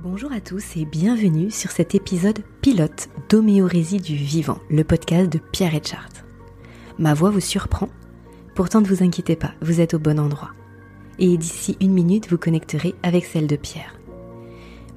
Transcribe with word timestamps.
Bonjour 0.00 0.30
à 0.30 0.40
tous 0.40 0.76
et 0.76 0.84
bienvenue 0.84 1.50
sur 1.50 1.72
cet 1.72 1.96
épisode 1.96 2.38
pilote 2.60 3.08
d'Homéorésie 3.28 3.98
du 3.98 4.14
vivant, 4.14 4.60
le 4.70 4.84
podcast 4.84 5.28
de 5.28 5.38
Pierre 5.38 5.74
Etchart. 5.74 6.10
Ma 7.00 7.14
voix 7.14 7.30
vous 7.30 7.40
surprend 7.40 7.88
Pourtant 8.54 8.80
ne 8.80 8.86
vous 8.86 9.02
inquiétez 9.02 9.34
pas, 9.34 9.54
vous 9.60 9.80
êtes 9.80 9.94
au 9.94 9.98
bon 9.98 10.20
endroit. 10.20 10.52
Et 11.18 11.36
d'ici 11.36 11.76
une 11.80 11.92
minute, 11.92 12.30
vous 12.30 12.38
connecterez 12.38 12.94
avec 13.02 13.24
celle 13.24 13.48
de 13.48 13.56
Pierre. 13.56 13.98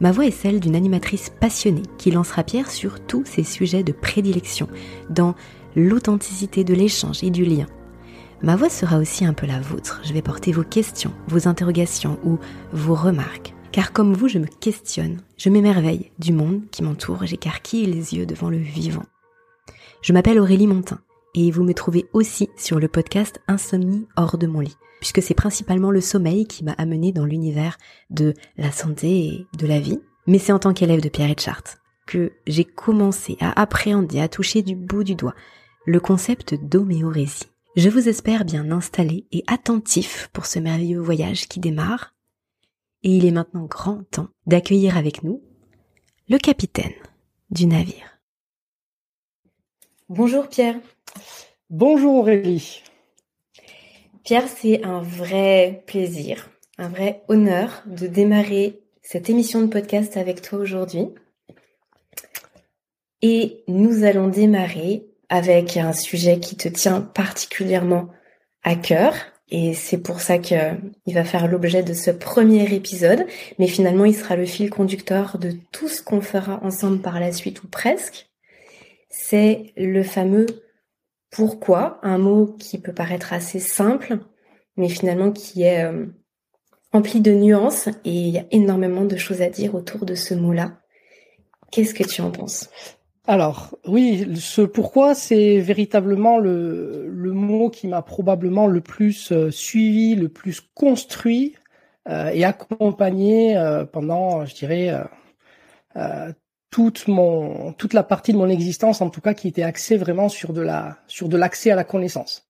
Ma 0.02 0.12
voix 0.12 0.28
est 0.28 0.30
celle 0.30 0.60
d'une 0.60 0.76
animatrice 0.76 1.32
passionnée 1.32 1.82
qui 1.98 2.12
lancera 2.12 2.44
Pierre 2.44 2.70
sur 2.70 3.04
tous 3.04 3.26
ses 3.26 3.44
sujets 3.44 3.84
de 3.84 3.94
prédilection, 3.94 4.68
dans 5.10 5.34
l'authenticité 5.76 6.64
de 6.64 6.76
l'échange 6.76 7.24
et 7.24 7.32
du 7.32 7.44
lien. 7.44 7.66
Ma 8.44 8.56
voix 8.56 8.70
sera 8.70 9.00
aussi 9.00 9.26
un 9.26 9.34
peu 9.34 9.48
la 9.48 9.62
vôtre. 9.62 10.00
Je 10.04 10.14
vais 10.14 10.22
porter 10.22 10.52
vos 10.52 10.64
questions, 10.64 11.14
vos 11.28 11.48
interrogations 11.48 12.20
ou 12.24 12.38
vos 12.72 12.96
remarques 12.96 13.56
car 13.72 13.94
comme 13.94 14.14
vous, 14.14 14.28
je 14.28 14.40
me 14.40 14.48
questionne, 14.48 15.22
je 15.38 15.50
m'émerveille 15.50 16.12
du 16.20 16.34
monde 16.34 16.64
qui 16.72 16.84
m'entoure, 16.84 17.26
j'écarquille 17.26 17.86
les 17.86 18.16
yeux 18.16 18.26
devant 18.26 18.50
le 18.50 18.58
vivant. 18.58 19.06
Je 20.02 20.14
m'appelle 20.14 20.40
Aurélie 20.40 20.68
Montin 20.68 21.00
et 21.36 21.52
vous 21.52 21.64
me 21.64 21.74
trouvez 21.74 22.06
aussi 22.14 22.50
sur 22.58 22.80
le 22.80 22.88
podcast 22.88 23.40
Insomnie 23.48 24.08
hors 24.18 24.38
de 24.38 24.48
mon 24.48 24.60
lit, 24.60 24.76
puisque 25.00 25.22
c'est 25.22 25.34
principalement 25.34 25.92
le 25.92 26.02
sommeil 26.02 26.46
qui 26.46 26.64
m'a 26.64 26.74
amené 26.74 27.12
dans 27.12 27.26
l'univers 27.26 27.78
de 28.10 28.34
la 28.58 28.72
santé 28.72 29.26
et 29.26 29.48
de 29.58 29.68
la 29.68 29.80
vie. 29.80 30.00
Mais 30.28 30.38
c'est 30.38 30.52
en 30.52 30.60
tant 30.60 30.74
qu'élève 30.74 31.02
de 31.02 31.10
Pierre 31.10 31.32
Etchart 31.32 31.64
que 32.08 32.34
j'ai 32.46 32.66
commencé 32.66 33.38
à 33.40 33.60
appréhender, 33.62 34.20
à 34.20 34.28
toucher 34.28 34.64
du 34.64 34.76
bout 34.76 35.04
du 35.04 35.16
doigt 35.16 35.36
le 35.86 36.00
concept 36.00 36.56
d'homéorésie. 36.56 37.46
Je 37.78 37.90
vous 37.90 38.10
espère 38.10 38.44
bien 38.44 38.70
installé 38.72 39.26
et 39.32 39.44
attentif 39.48 40.30
pour 40.34 40.46
ce 40.46 40.60
merveilleux 40.60 41.00
voyage 41.00 41.48
qui 41.48 41.62
démarre 41.62 42.14
et 43.04 43.10
il 43.10 43.26
est 43.26 43.32
maintenant 43.32 43.66
grand 43.66 44.04
temps 44.12 44.30
d'accueillir 44.46 44.98
avec 44.98 45.24
nous 45.24 45.42
le 46.30 46.38
capitaine 46.38 46.94
du 47.50 47.66
navire. 47.66 48.20
Bonjour 50.10 50.48
Pierre. 50.48 50.76
Bonjour 51.70 52.16
Aurélie. 52.16 52.84
Pierre, 54.24 54.48
c'est 54.48 54.84
un 54.84 55.02
vrai 55.02 55.84
plaisir, 55.88 56.50
un 56.78 56.90
vrai 56.90 57.24
honneur 57.28 57.84
de 57.86 58.08
démarrer 58.08 58.82
cette 59.02 59.30
émission 59.30 59.62
de 59.62 59.68
podcast 59.68 60.16
avec 60.16 60.42
toi 60.42 60.60
aujourd'hui. 60.60 61.08
Et 63.22 63.64
nous 63.68 64.04
allons 64.04 64.28
démarrer 64.28 65.06
avec 65.30 65.78
un 65.78 65.94
sujet 65.94 66.40
qui 66.40 66.56
te 66.56 66.68
tient 66.68 67.02
particulièrement 67.02 68.10
à 68.64 68.76
cœur, 68.76 69.14
et 69.52 69.74
c'est 69.74 69.98
pour 69.98 70.22
ça 70.22 70.38
qu'il 70.38 70.80
va 71.08 71.26
faire 71.26 71.48
l'objet 71.48 71.84
de 71.84 71.94
ce 71.94 72.10
premier 72.10 72.74
épisode, 72.74 73.28
mais 73.60 73.68
finalement 73.68 74.06
il 74.06 74.16
sera 74.16 74.38
le 74.38 74.46
fil 74.46 74.70
conducteur 74.70 75.38
de 75.38 75.52
tout 75.74 75.90
ce 75.90 76.02
qu'on 76.02 76.22
fera 76.22 76.62
ensemble 76.64 77.02
par 77.02 77.20
la 77.20 77.34
suite 77.34 77.62
ou 77.64 77.68
presque. 77.68 78.30
C'est 79.10 79.74
le 79.76 80.04
fameux 80.04 80.46
pourquoi, 81.32 82.00
un 82.02 82.18
mot 82.18 82.48
qui 82.60 82.78
peut 82.78 82.94
paraître 82.94 83.34
assez 83.34 83.60
simple, 83.60 84.20
mais 84.78 84.88
finalement 84.88 85.32
qui 85.32 85.64
est 85.64 85.84
euh, 85.84 86.06
empli 86.94 87.20
de 87.20 87.34
nuances 87.34 87.88
et 88.06 88.12
il 88.12 88.30
y 88.30 88.38
a 88.38 88.46
énormément 88.52 89.04
de 89.04 89.18
choses 89.18 89.42
à 89.42 89.50
dire 89.50 89.76
autour 89.76 90.06
de 90.06 90.16
ce 90.16 90.34
mot-là. 90.34 90.80
Qu'est-ce 91.72 91.94
que 91.94 92.04
tu 92.04 92.22
en 92.22 92.32
penses? 92.32 92.70
Alors 93.32 93.78
oui, 93.88 94.36
ce 94.36 94.62
pourquoi 94.62 95.16
c'est 95.16 95.60
véritablement 95.62 96.38
le, 96.38 97.10
mot 97.32 97.70
qui 97.70 97.88
m'a 97.88 98.02
probablement 98.02 98.68
le 98.68 98.82
plus 98.82 99.32
euh, 99.32 99.52
suivi, 99.52 100.16
le 100.16 100.28
plus 100.28 100.60
construit 100.60 101.56
euh, 102.10 102.30
et 102.34 102.44
accompagné 102.44 103.56
euh, 103.56 103.86
pendant, 103.86 104.46
je 104.46 104.54
dirais, 104.54 105.02
toute 106.72 107.06
la 107.94 108.04
partie 108.04 108.34
de 108.34 108.38
mon 108.38 108.50
existence, 108.50 109.00
en 109.00 109.10
tout 109.10 109.22
cas, 109.22 109.34
qui 109.34 109.48
était 109.48 109.64
axée 109.64 109.96
vraiment 109.96 110.28
sur 110.28 110.52
de 110.52 111.38
l'accès 111.38 111.72
à 111.72 111.76
la 111.76 111.86
connaissance. 111.86 112.50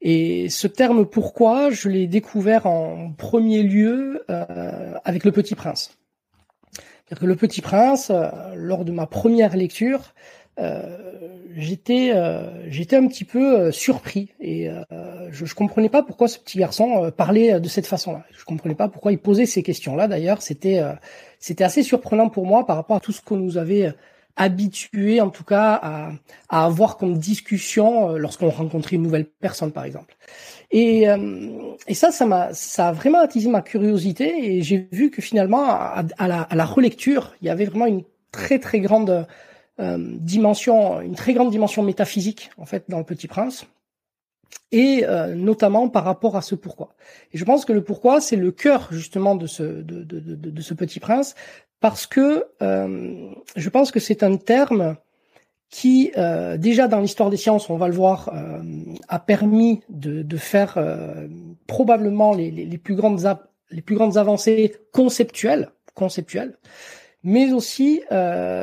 Et 0.00 0.48
ce 0.48 0.68
terme 0.68 1.06
pourquoi, 1.06 1.70
je 1.70 1.88
l'ai 1.88 2.06
découvert 2.06 2.66
en 2.66 3.10
premier 3.10 3.64
lieu 3.64 4.24
avec 4.28 5.24
Le 5.24 5.32
Petit 5.32 5.56
Prince 5.56 5.98
que 7.16 7.26
Le 7.26 7.36
Petit 7.36 7.60
Prince, 7.60 8.10
euh, 8.10 8.28
lors 8.54 8.84
de 8.84 8.92
ma 8.92 9.06
première 9.06 9.56
lecture, 9.56 10.14
euh, 10.58 10.82
j'étais 11.56 12.10
euh, 12.14 12.68
j'étais 12.68 12.96
un 12.96 13.06
petit 13.06 13.24
peu 13.24 13.70
surpris 13.70 14.34
et 14.40 14.68
je, 15.30 15.44
je 15.46 15.54
comprenais 15.54 15.88
pas 15.88 16.02
pourquoi 16.02 16.26
ce 16.26 16.38
petit 16.38 16.58
garçon 16.58 17.10
parlait 17.16 17.60
de 17.60 17.68
cette 17.68 17.86
façon-là. 17.86 18.24
Je 18.36 18.44
comprenais 18.44 18.74
pas 18.74 18.88
pourquoi 18.88 19.12
il 19.12 19.18
posait 19.18 19.46
ces 19.46 19.62
questions-là. 19.62 20.08
D'ailleurs, 20.08 20.42
c'était 20.42 20.82
c'était 21.38 21.64
assez 21.64 21.82
surprenant 21.82 22.28
pour 22.28 22.44
moi 22.44 22.66
par 22.66 22.76
rapport 22.76 22.96
à 22.96 23.00
tout 23.00 23.12
ce 23.12 23.20
qu'on 23.20 23.36
nous 23.36 23.56
avait 23.56 23.94
habitué, 24.38 25.20
en 25.20 25.28
tout 25.28 25.44
cas, 25.44 25.78
à, 25.82 26.12
à 26.48 26.64
avoir 26.64 26.96
comme 26.96 27.18
discussion 27.18 28.12
lorsqu'on 28.16 28.48
rencontrait 28.48 28.96
une 28.96 29.02
nouvelle 29.02 29.26
personne, 29.26 29.72
par 29.72 29.84
exemple. 29.84 30.16
Et, 30.70 31.08
euh, 31.08 31.74
et 31.86 31.94
ça, 31.94 32.10
ça 32.10 32.26
m'a, 32.26 32.52
ça 32.52 32.88
a 32.88 32.92
vraiment 32.92 33.20
attisé 33.20 33.48
ma 33.48 33.62
curiosité 33.62 34.56
et 34.56 34.62
j'ai 34.62 34.88
vu 34.92 35.10
que 35.10 35.22
finalement, 35.22 35.64
à, 35.64 36.04
la, 36.20 36.46
à, 36.50 36.64
relecture, 36.64 37.34
il 37.40 37.46
y 37.46 37.50
avait 37.50 37.64
vraiment 37.64 37.86
une 37.86 38.02
très 38.32 38.58
très 38.58 38.80
grande 38.80 39.26
euh, 39.80 39.96
dimension, 39.98 41.00
une 41.00 41.14
très 41.14 41.32
grande 41.32 41.50
dimension 41.50 41.82
métaphysique 41.82 42.50
en 42.58 42.66
fait 42.66 42.84
dans 42.88 42.98
le 42.98 43.04
Petit 43.04 43.28
Prince, 43.28 43.66
et 44.70 45.04
euh, 45.04 45.34
notamment 45.34 45.88
par 45.88 46.04
rapport 46.04 46.36
à 46.36 46.42
ce 46.42 46.54
pourquoi. 46.54 46.94
Et 47.32 47.38
je 47.38 47.44
pense 47.46 47.64
que 47.64 47.72
le 47.72 47.82
pourquoi, 47.82 48.20
c'est 48.20 48.36
le 48.36 48.52
cœur 48.52 48.88
justement 48.90 49.36
de 49.36 49.46
ce 49.46 49.62
de, 49.62 50.02
de 50.04 50.60
ce 50.60 50.74
Petit 50.74 51.00
Prince, 51.00 51.34
parce 51.80 52.06
que 52.06 52.44
je 52.60 53.68
pense 53.68 53.90
que 53.90 54.00
c'est 54.00 54.22
un 54.22 54.36
terme 54.36 54.96
qui 55.70 56.12
euh, 56.16 56.56
déjà 56.56 56.88
dans 56.88 57.00
l'histoire 57.00 57.30
des 57.30 57.36
sciences, 57.36 57.68
on 57.68 57.76
va 57.76 57.88
le 57.88 57.94
voir, 57.94 58.30
euh, 58.34 58.62
a 59.08 59.18
permis 59.18 59.80
de, 59.88 60.22
de 60.22 60.36
faire 60.36 60.74
euh, 60.78 61.28
probablement 61.66 62.34
les, 62.34 62.50
les, 62.50 62.78
plus 62.78 62.94
grandes 62.94 63.22
les 63.70 63.82
plus 63.82 63.94
grandes 63.94 64.16
avancées 64.16 64.76
conceptuelles, 64.92 65.70
conceptuelles, 65.94 66.56
mais 67.22 67.52
aussi 67.52 68.00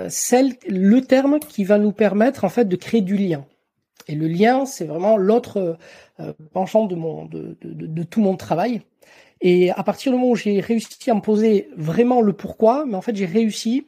celle, 0.09 0.53
le 0.67 0.99
terme 1.01 1.39
qui 1.39 1.63
va 1.63 1.77
nous 1.77 1.91
permettre 1.91 2.43
en 2.43 2.49
fait 2.49 2.65
de 2.65 2.75
créer 2.75 3.01
du 3.01 3.17
lien. 3.17 3.45
Et 4.07 4.15
le 4.15 4.27
lien, 4.27 4.65
c'est 4.65 4.85
vraiment 4.85 5.17
l'autre 5.17 5.77
penchant 6.53 6.85
de 6.85 6.95
mon 6.95 7.25
de, 7.25 7.57
de, 7.61 7.85
de, 7.85 8.03
tout 8.03 8.21
mon 8.21 8.35
travail. 8.35 8.81
Et 9.41 9.71
à 9.71 9.83
partir 9.83 10.11
du 10.11 10.17
moment 10.17 10.31
où 10.31 10.35
j'ai 10.35 10.59
réussi 10.59 11.09
à 11.09 11.13
me 11.13 11.21
poser 11.21 11.69
vraiment 11.75 12.21
le 12.21 12.33
pourquoi, 12.33 12.85
mais 12.85 12.95
en 12.95 13.01
fait 13.01 13.15
j'ai 13.15 13.25
réussi 13.25 13.87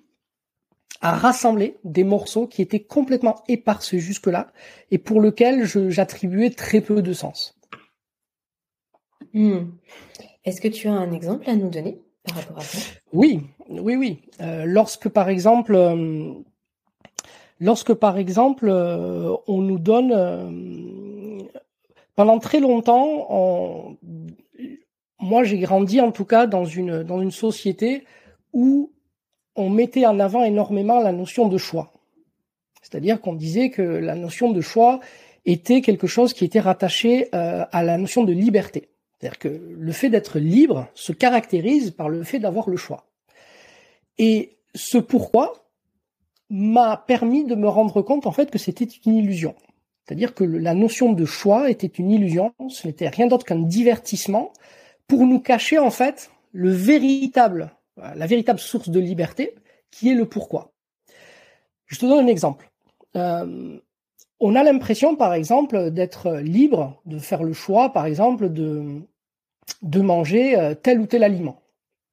à 1.02 1.16
rassembler 1.16 1.78
des 1.84 2.04
morceaux 2.04 2.48
qui 2.48 2.62
étaient 2.62 2.84
complètement 2.84 3.44
éparses 3.48 3.96
jusque-là 3.96 4.52
et 4.92 4.98
pour 4.98 5.22
lesquels 5.22 5.66
j'attribuais 5.66 6.50
très 6.50 6.82
peu 6.82 7.02
de 7.02 7.14
sens. 7.14 7.58
Hmm. 9.34 9.72
Est-ce 10.46 10.62
que 10.62 10.68
tu 10.68 10.88
as 10.88 10.94
un 10.94 11.12
exemple 11.12 11.50
à 11.50 11.56
nous 11.56 11.70
donner 11.70 12.00
par 12.24 12.36
rapport 12.38 12.58
à 12.58 12.62
ça? 12.62 12.80
Oui, 13.14 13.42
oui, 13.70 13.96
oui. 13.96 14.22
Euh, 14.42 14.64
lorsque 14.66 15.10
par 15.10 15.30
exemple, 15.30 15.76
euh, 15.76 16.34
lorsque 17.60 17.94
par 17.94 18.18
exemple, 18.18 18.68
euh, 18.70 19.36
on 19.48 19.62
nous 19.62 19.80
donne 19.80 21.48
pendant 22.16 22.40
très 22.40 22.60
longtemps, 22.60 23.28
on... 23.30 23.98
moi 25.20 25.44
j'ai 25.44 25.58
grandi 25.58 26.02
en 26.02 26.12
tout 26.12 26.26
cas 26.26 26.48
dans 26.48 26.66
une 26.66 27.04
dans 27.04 27.22
une 27.22 27.32
société 27.32 28.06
où 28.54 28.92
on 29.56 29.70
mettait 29.70 30.06
en 30.06 30.20
avant 30.20 30.44
énormément 30.44 31.00
la 31.00 31.12
notion 31.12 31.48
de 31.48 31.58
choix. 31.58 31.92
C'est-à-dire 32.82 33.20
qu'on 33.20 33.34
disait 33.34 33.70
que 33.70 33.82
la 33.82 34.16
notion 34.16 34.52
de 34.52 34.62
choix 34.62 35.00
était 35.46 35.82
quelque 35.82 36.08
chose 36.08 36.34
qui 36.34 36.46
était 36.46 36.60
rattaché 36.60 37.30
euh, 37.34 37.66
à 37.72 37.84
la 37.84 37.98
notion 37.98 38.24
de 38.24 38.34
liberté. 38.34 38.90
C'est-à-dire 39.20 39.40
que 39.40 39.48
le 39.48 39.92
fait 39.92 40.10
d'être 40.10 40.40
libre 40.40 40.88
se 40.94 41.12
caractérise 41.12 41.92
par 41.92 42.08
le 42.08 42.24
fait 42.24 42.40
d'avoir 42.40 42.70
le 42.70 42.78
choix. 42.78 43.06
Et 44.20 44.58
ce 44.76 44.98
pourquoi 44.98 45.68
m'a 46.50 46.98
permis 46.98 47.44
de 47.44 47.56
me 47.56 47.68
rendre 47.68 48.02
compte 48.02 48.28
en 48.28 48.32
fait 48.32 48.52
que 48.52 48.60
c'était 48.60 48.88
une 49.06 49.16
illusion. 49.16 49.56
C'est-à-dire 50.06 50.34
que 50.34 50.44
la 50.44 50.74
notion 50.74 51.12
de 51.12 51.26
choix 51.26 51.70
était 51.70 51.88
une 51.88 52.12
illusion, 52.12 52.54
ce 52.70 52.88
n'était 52.88 53.10
rien 53.10 53.28
d'autre 53.28 53.46
qu'un 53.46 53.60
divertissement 53.60 54.54
pour 55.08 55.26
nous 55.26 55.40
cacher 55.40 55.80
en 55.80 55.90
fait 55.90 56.32
le 56.52 56.72
véritable, 56.72 57.72
la 57.98 58.28
véritable 58.28 58.60
source 58.60 58.90
de 58.90 59.00
liberté 59.00 59.56
qui 59.92 60.10
est 60.10 60.16
le 60.16 60.28
pourquoi. 60.28 60.74
Je 61.86 61.98
te 61.98 62.06
donne 62.06 62.26
un 62.26 62.28
exemple. 62.28 62.70
Euh, 63.16 63.80
on 64.40 64.56
a 64.56 64.64
l'impression, 64.64 65.16
par 65.16 65.34
exemple, 65.34 65.90
d'être 65.92 66.36
libre, 66.38 67.02
de 67.06 67.18
faire 67.18 67.44
le 67.44 67.54
choix, 67.54 67.92
par 67.92 68.06
exemple, 68.06 68.50
de, 68.50 69.02
de 69.82 70.02
manger 70.02 70.60
euh, 70.60 70.76
tel 70.76 71.00
ou 71.00 71.08
tel 71.08 71.24
aliment. 71.24 71.62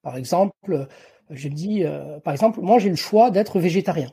Par 0.03 0.17
exemple, 0.17 0.89
je 1.31 1.49
dis, 1.49 1.85
euh, 1.85 2.21
par 2.21 2.33
exemple, 2.33 2.61
moi 2.61 2.79
j'ai 2.79 2.91
le 2.91 2.97
choix 2.97 3.31
d'être 3.31 3.59
végétarien 3.59 4.11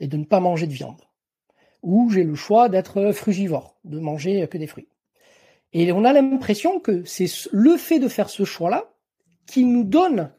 et 0.00 0.06
de 0.08 0.16
ne 0.16 0.24
pas 0.24 0.40
manger 0.40 0.66
de 0.66 0.72
viande. 0.72 1.00
Ou 1.82 2.10
j'ai 2.10 2.24
le 2.24 2.34
choix 2.34 2.68
d'être 2.68 3.12
frugivore, 3.12 3.76
de 3.84 4.00
manger 4.00 4.46
que 4.48 4.58
des 4.58 4.66
fruits. 4.66 4.88
Et 5.72 5.92
on 5.92 6.04
a 6.04 6.12
l'impression 6.12 6.80
que 6.80 7.04
c'est 7.04 7.28
le 7.52 7.76
fait 7.76 7.98
de 7.98 8.08
faire 8.08 8.30
ce 8.30 8.44
choix-là 8.44 8.90
qui 9.46 9.64
nous 9.64 9.84
donne 9.84 10.32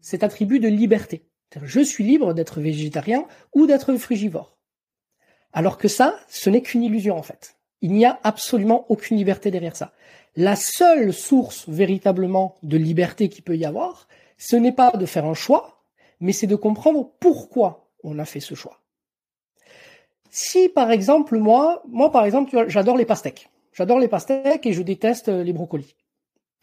cet 0.00 0.22
attribut 0.22 0.60
de 0.60 0.68
liberté. 0.68 1.26
Je 1.62 1.80
suis 1.80 2.04
libre 2.04 2.34
d'être 2.34 2.60
végétarien 2.60 3.26
ou 3.54 3.66
d'être 3.66 3.94
frugivore. 3.96 4.58
Alors 5.52 5.78
que 5.78 5.88
ça, 5.88 6.18
ce 6.28 6.50
n'est 6.50 6.62
qu'une 6.62 6.82
illusion 6.82 7.16
en 7.16 7.22
fait. 7.22 7.56
Il 7.80 7.92
n'y 7.92 8.04
a 8.04 8.18
absolument 8.22 8.86
aucune 8.90 9.16
liberté 9.16 9.50
derrière 9.50 9.76
ça. 9.76 9.92
La 10.36 10.56
seule 10.56 11.12
source 11.12 11.68
véritablement 11.68 12.56
de 12.62 12.76
liberté 12.76 13.28
qu'il 13.28 13.44
peut 13.44 13.56
y 13.56 13.64
avoir, 13.64 14.08
ce 14.36 14.56
n'est 14.56 14.72
pas 14.72 14.90
de 14.90 15.06
faire 15.06 15.26
un 15.26 15.34
choix, 15.34 15.84
mais 16.18 16.32
c'est 16.32 16.46
de 16.46 16.56
comprendre 16.56 17.12
pourquoi 17.20 17.88
on 18.02 18.18
a 18.18 18.24
fait 18.24 18.40
ce 18.40 18.54
choix. 18.54 18.80
Si 20.30 20.68
par 20.68 20.90
exemple 20.90 21.38
moi, 21.38 21.82
moi 21.86 22.10
par 22.10 22.24
exemple, 22.24 22.64
j'adore 22.68 22.96
les 22.96 23.06
pastèques. 23.06 23.48
J'adore 23.74 23.98
les 23.98 24.08
pastèques 24.08 24.64
et 24.64 24.72
je 24.72 24.82
déteste 24.82 25.28
les 25.28 25.52
brocolis. 25.52 25.96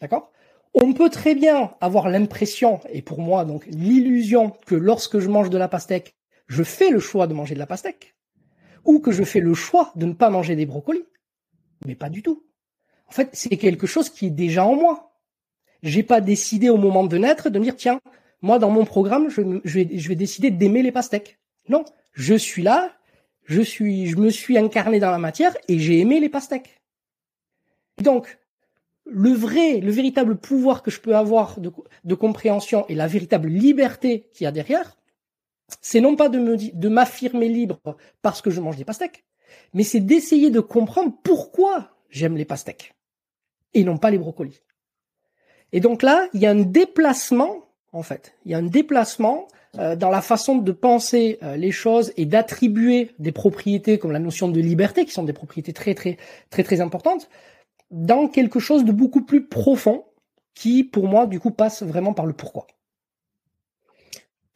D'accord? 0.00 0.32
On 0.74 0.94
peut 0.94 1.10
très 1.10 1.34
bien 1.34 1.74
avoir 1.80 2.08
l'impression, 2.08 2.80
et 2.90 3.02
pour 3.02 3.20
moi 3.20 3.44
donc 3.44 3.66
l'illusion, 3.66 4.56
que 4.66 4.74
lorsque 4.74 5.18
je 5.18 5.28
mange 5.28 5.50
de 5.50 5.58
la 5.58 5.68
pastèque, 5.68 6.16
je 6.48 6.62
fais 6.62 6.90
le 6.90 6.98
choix 6.98 7.26
de 7.26 7.34
manger 7.34 7.54
de 7.54 7.58
la 7.60 7.66
pastèque 7.66 8.14
ou 8.84 8.98
que 8.98 9.12
je 9.12 9.24
fais 9.24 9.40
le 9.40 9.54
choix 9.54 9.92
de 9.94 10.06
ne 10.06 10.12
pas 10.12 10.30
manger 10.30 10.56
des 10.56 10.66
brocolis. 10.66 11.04
Mais 11.86 11.94
pas 11.94 12.08
du 12.08 12.22
tout. 12.22 12.44
En 13.06 13.12
fait, 13.12 13.28
c'est 13.32 13.56
quelque 13.56 13.86
chose 13.86 14.08
qui 14.08 14.26
est 14.26 14.30
déjà 14.30 14.64
en 14.64 14.74
moi. 14.74 15.12
J'ai 15.82 16.02
pas 16.02 16.20
décidé 16.20 16.70
au 16.70 16.76
moment 16.76 17.04
de 17.04 17.18
naître 17.18 17.50
de 17.50 17.58
me 17.58 17.64
dire, 17.64 17.76
tiens, 17.76 18.00
moi, 18.40 18.58
dans 18.58 18.70
mon 18.70 18.84
programme, 18.84 19.28
je, 19.28 19.40
vais, 19.40 19.88
je 19.92 20.08
vais 20.08 20.14
décider 20.14 20.50
d'aimer 20.50 20.82
les 20.82 20.92
pastèques. 20.92 21.38
Non. 21.68 21.84
Je 22.12 22.34
suis 22.34 22.62
là, 22.62 22.92
je 23.44 23.60
suis, 23.60 24.06
je 24.06 24.16
me 24.16 24.30
suis 24.30 24.58
incarné 24.58 24.98
dans 24.98 25.10
la 25.10 25.18
matière 25.18 25.56
et 25.68 25.78
j'ai 25.78 26.00
aimé 26.00 26.20
les 26.20 26.28
pastèques. 26.28 26.81
Donc, 28.00 28.38
le 29.04 29.30
vrai, 29.30 29.80
le 29.80 29.90
véritable 29.90 30.36
pouvoir 30.36 30.82
que 30.82 30.90
je 30.90 31.00
peux 31.00 31.16
avoir 31.16 31.58
de, 31.60 32.14
compréhension 32.14 32.86
et 32.88 32.94
la 32.94 33.06
véritable 33.06 33.48
liberté 33.48 34.28
qu'il 34.32 34.44
y 34.44 34.48
a 34.48 34.52
derrière, 34.52 34.96
c'est 35.80 36.00
non 36.00 36.16
pas 36.16 36.28
de 36.28 36.88
m'affirmer 36.88 37.48
libre 37.48 37.80
parce 38.20 38.42
que 38.42 38.50
je 38.50 38.60
mange 38.60 38.76
des 38.76 38.84
pastèques, 38.84 39.24
mais 39.74 39.82
c'est 39.84 40.00
d'essayer 40.00 40.50
de 40.50 40.60
comprendre 40.60 41.14
pourquoi 41.22 41.90
j'aime 42.10 42.36
les 42.36 42.44
pastèques 42.44 42.94
et 43.74 43.84
non 43.84 43.96
pas 43.96 44.10
les 44.10 44.18
brocolis. 44.18 44.62
Et 45.72 45.80
donc 45.80 46.02
là, 46.02 46.28
il 46.34 46.40
y 46.40 46.46
a 46.46 46.50
un 46.50 46.60
déplacement 46.60 47.66
en 47.92 48.02
fait, 48.02 48.34
il 48.44 48.52
y 48.52 48.54
a 48.54 48.58
un 48.58 48.62
déplacement 48.62 49.48
euh, 49.78 49.96
dans 49.96 50.08
la 50.08 50.22
façon 50.22 50.56
de 50.56 50.72
penser 50.72 51.38
euh, 51.42 51.56
les 51.56 51.72
choses 51.72 52.12
et 52.16 52.24
d'attribuer 52.24 53.10
des 53.18 53.32
propriétés 53.32 53.98
comme 53.98 54.12
la 54.12 54.18
notion 54.18 54.48
de 54.48 54.60
liberté 54.60 55.04
qui 55.04 55.12
sont 55.12 55.24
des 55.24 55.32
propriétés 55.32 55.72
très 55.72 55.94
très 55.94 56.16
très 56.50 56.62
très 56.62 56.80
importantes 56.80 57.28
dans 57.92 58.26
quelque 58.26 58.58
chose 58.58 58.84
de 58.84 58.92
beaucoup 58.92 59.22
plus 59.22 59.46
profond 59.46 60.04
qui 60.54 60.82
pour 60.82 61.06
moi 61.06 61.26
du 61.26 61.38
coup 61.38 61.50
passe 61.50 61.82
vraiment 61.82 62.14
par 62.14 62.26
le 62.26 62.32
pourquoi. 62.32 62.66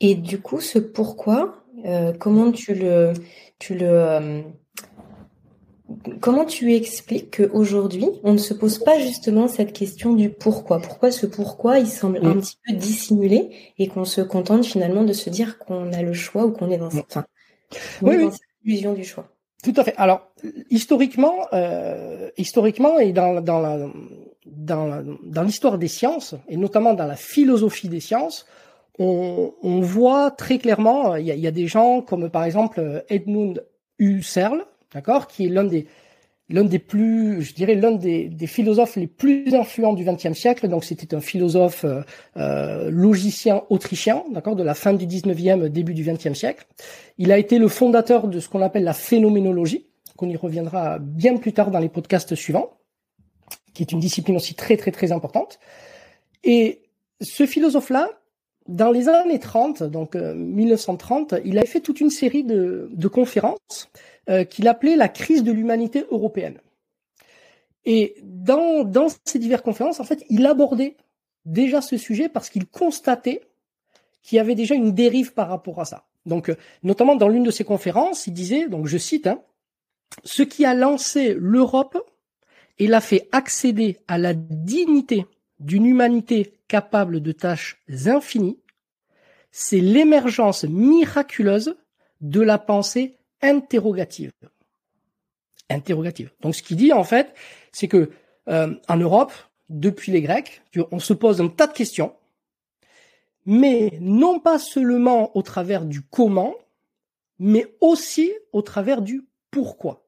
Et 0.00 0.14
du 0.14 0.40
coup, 0.40 0.60
ce 0.60 0.78
pourquoi, 0.78 1.64
euh, 1.86 2.12
comment 2.12 2.52
tu 2.52 2.74
le, 2.74 3.14
tu 3.58 3.74
le, 3.74 3.88
euh, 3.88 4.42
comment 6.20 6.44
tu 6.44 6.74
expliques 6.74 7.38
qu'aujourd'hui, 7.38 8.06
on 8.22 8.34
ne 8.34 8.38
se 8.38 8.52
pose 8.52 8.78
pas 8.78 8.98
justement 8.98 9.48
cette 9.48 9.72
question 9.72 10.12
du 10.12 10.28
pourquoi? 10.28 10.80
Pourquoi 10.80 11.10
ce 11.10 11.24
pourquoi, 11.26 11.78
il 11.78 11.86
semble 11.86 12.18
un 12.22 12.34
petit 12.34 12.58
peu 12.66 12.74
dissimulé 12.74 13.50
et 13.78 13.88
qu'on 13.88 14.04
se 14.04 14.20
contente 14.20 14.66
finalement 14.66 15.04
de 15.04 15.14
se 15.14 15.30
dire 15.30 15.58
qu'on 15.58 15.92
a 15.92 16.02
le 16.02 16.12
choix 16.12 16.44
ou 16.44 16.52
qu'on 16.52 16.70
est 16.70 16.78
dans, 16.78 16.90
cette, 16.90 17.06
enfin, 17.08 17.24
illusion 18.64 18.92
du 18.92 19.04
choix. 19.04 19.28
Tout 19.66 19.74
à 19.78 19.82
fait. 19.82 19.94
Alors, 19.96 20.30
historiquement, 20.70 21.48
euh, 21.52 22.30
historiquement 22.36 23.00
et 23.00 23.12
dans, 23.12 23.42
l'histoire 25.42 25.76
des 25.76 25.88
sciences, 25.88 26.36
et 26.48 26.56
notamment 26.56 26.94
dans 26.94 27.06
la 27.06 27.16
philosophie 27.16 27.88
des 27.88 27.98
sciences, 27.98 28.46
on, 29.00 29.80
voit 29.80 30.30
très 30.30 30.58
clairement, 30.58 31.16
il 31.16 31.26
y, 31.26 31.32
a, 31.32 31.34
y, 31.34 31.48
a, 31.48 31.50
des 31.50 31.66
gens 31.66 32.00
comme 32.00 32.30
par 32.30 32.44
exemple 32.44 33.04
Edmund 33.08 33.66
Husserl, 33.98 34.64
d'accord, 34.94 35.26
qui 35.26 35.46
est 35.46 35.48
l'un 35.48 35.64
des 35.64 35.88
l'un 36.48 36.64
des 36.64 36.78
plus, 36.78 37.42
je 37.42 37.54
dirais 37.54 37.74
l'un 37.74 37.92
des, 37.92 38.28
des, 38.28 38.46
philosophes 38.46 38.96
les 38.96 39.06
plus 39.06 39.52
influents 39.54 39.94
du 39.94 40.04
XXe 40.04 40.32
siècle. 40.32 40.68
Donc 40.68 40.84
c'était 40.84 41.14
un 41.14 41.20
philosophe 41.20 41.84
euh, 41.84 42.02
euh 42.36 42.90
logicien 42.90 43.62
autrichien, 43.68 44.24
d'accord, 44.32 44.56
de 44.56 44.62
la 44.62 44.74
fin 44.74 44.92
du 44.92 45.06
XIXe, 45.06 45.70
début 45.70 45.94
du 45.94 46.04
XXe 46.04 46.34
siècle. 46.34 46.66
Il 47.18 47.32
a 47.32 47.38
été 47.38 47.58
le 47.58 47.68
fondateur 47.68 48.28
de 48.28 48.38
ce 48.38 48.48
qu'on 48.48 48.62
appelle 48.62 48.84
la 48.84 48.92
phénoménologie, 48.92 49.86
qu'on 50.16 50.28
y 50.28 50.36
reviendra 50.36 50.98
bien 50.98 51.36
plus 51.36 51.52
tard 51.52 51.70
dans 51.70 51.80
les 51.80 51.88
podcasts 51.88 52.34
suivants, 52.34 52.78
qui 53.74 53.82
est 53.82 53.92
une 53.92 54.00
discipline 54.00 54.36
aussi 54.36 54.54
très 54.54 54.76
très 54.76 54.92
très 54.92 55.10
importante. 55.12 55.58
Et 56.44 56.82
ce 57.20 57.44
philosophe-là, 57.44 58.10
dans 58.68 58.90
les 58.90 59.08
années 59.08 59.38
30, 59.38 59.82
donc 59.84 60.14
1930, 60.14 61.32
euh, 61.34 61.40
il 61.44 61.58
a 61.58 61.64
fait 61.64 61.80
toute 61.80 62.00
une 62.00 62.10
série 62.10 62.44
de, 62.44 63.08
conférences 63.08 63.90
euh, 64.28 64.44
qu'il 64.44 64.68
appelait 64.68 64.96
la 64.96 65.08
crise 65.08 65.44
de 65.44 65.52
l'humanité 65.52 66.04
européenne. 66.10 66.58
Et 67.84 68.16
dans, 68.22 68.82
dans 68.84 69.06
ces 69.24 69.38
diverses 69.38 69.62
conférences, 69.62 70.00
en 70.00 70.04
fait, 70.04 70.24
il 70.28 70.44
abordait 70.46 70.96
déjà 71.44 71.80
ce 71.80 71.96
sujet 71.96 72.28
parce 72.28 72.50
qu'il 72.50 72.66
constatait 72.66 73.42
qu'il 74.22 74.36
y 74.36 74.40
avait 74.40 74.56
déjà 74.56 74.74
une 74.74 74.92
dérive 74.92 75.32
par 75.32 75.48
rapport 75.48 75.80
à 75.80 75.84
ça. 75.84 76.04
Donc, 76.26 76.50
euh, 76.50 76.56
notamment 76.82 77.14
dans 77.14 77.28
l'une 77.28 77.44
de 77.44 77.52
ses 77.52 77.62
conférences, 77.62 78.26
il 78.26 78.32
disait, 78.32 78.68
donc 78.68 78.86
je 78.88 78.98
cite, 78.98 79.28
hein, 79.28 79.40
ce 80.24 80.42
qui 80.42 80.64
a 80.64 80.74
lancé 80.74 81.36
l'Europe 81.38 81.96
et 82.78 82.88
l'a 82.88 83.00
fait 83.00 83.28
accéder 83.30 83.98
à 84.08 84.18
la 84.18 84.34
dignité 84.34 85.26
d'une 85.58 85.86
humanité 85.86 86.54
capable 86.68 87.20
de 87.20 87.32
tâches 87.32 87.82
infinies, 88.06 88.58
c'est 89.50 89.80
l'émergence 89.80 90.64
miraculeuse 90.64 91.76
de 92.20 92.40
la 92.40 92.58
pensée 92.58 93.18
interrogative. 93.40 94.32
Interrogative. 95.70 96.30
Donc 96.40 96.54
ce 96.54 96.62
qu'il 96.62 96.76
dit 96.76 96.92
en 96.92 97.04
fait, 97.04 97.34
c'est 97.72 97.88
que 97.88 98.10
euh, 98.48 98.74
en 98.88 98.96
Europe, 98.96 99.32
depuis 99.68 100.12
les 100.12 100.22
Grecs, 100.22 100.62
on 100.90 100.98
se 100.98 101.12
pose 101.12 101.40
un 101.40 101.48
tas 101.48 101.66
de 101.66 101.72
questions, 101.72 102.14
mais 103.44 103.98
non 104.00 104.38
pas 104.38 104.58
seulement 104.58 105.36
au 105.36 105.42
travers 105.42 105.84
du 105.84 106.02
comment, 106.02 106.54
mais 107.38 107.66
aussi 107.80 108.32
au 108.52 108.62
travers 108.62 109.02
du 109.02 109.26
pourquoi. 109.50 110.06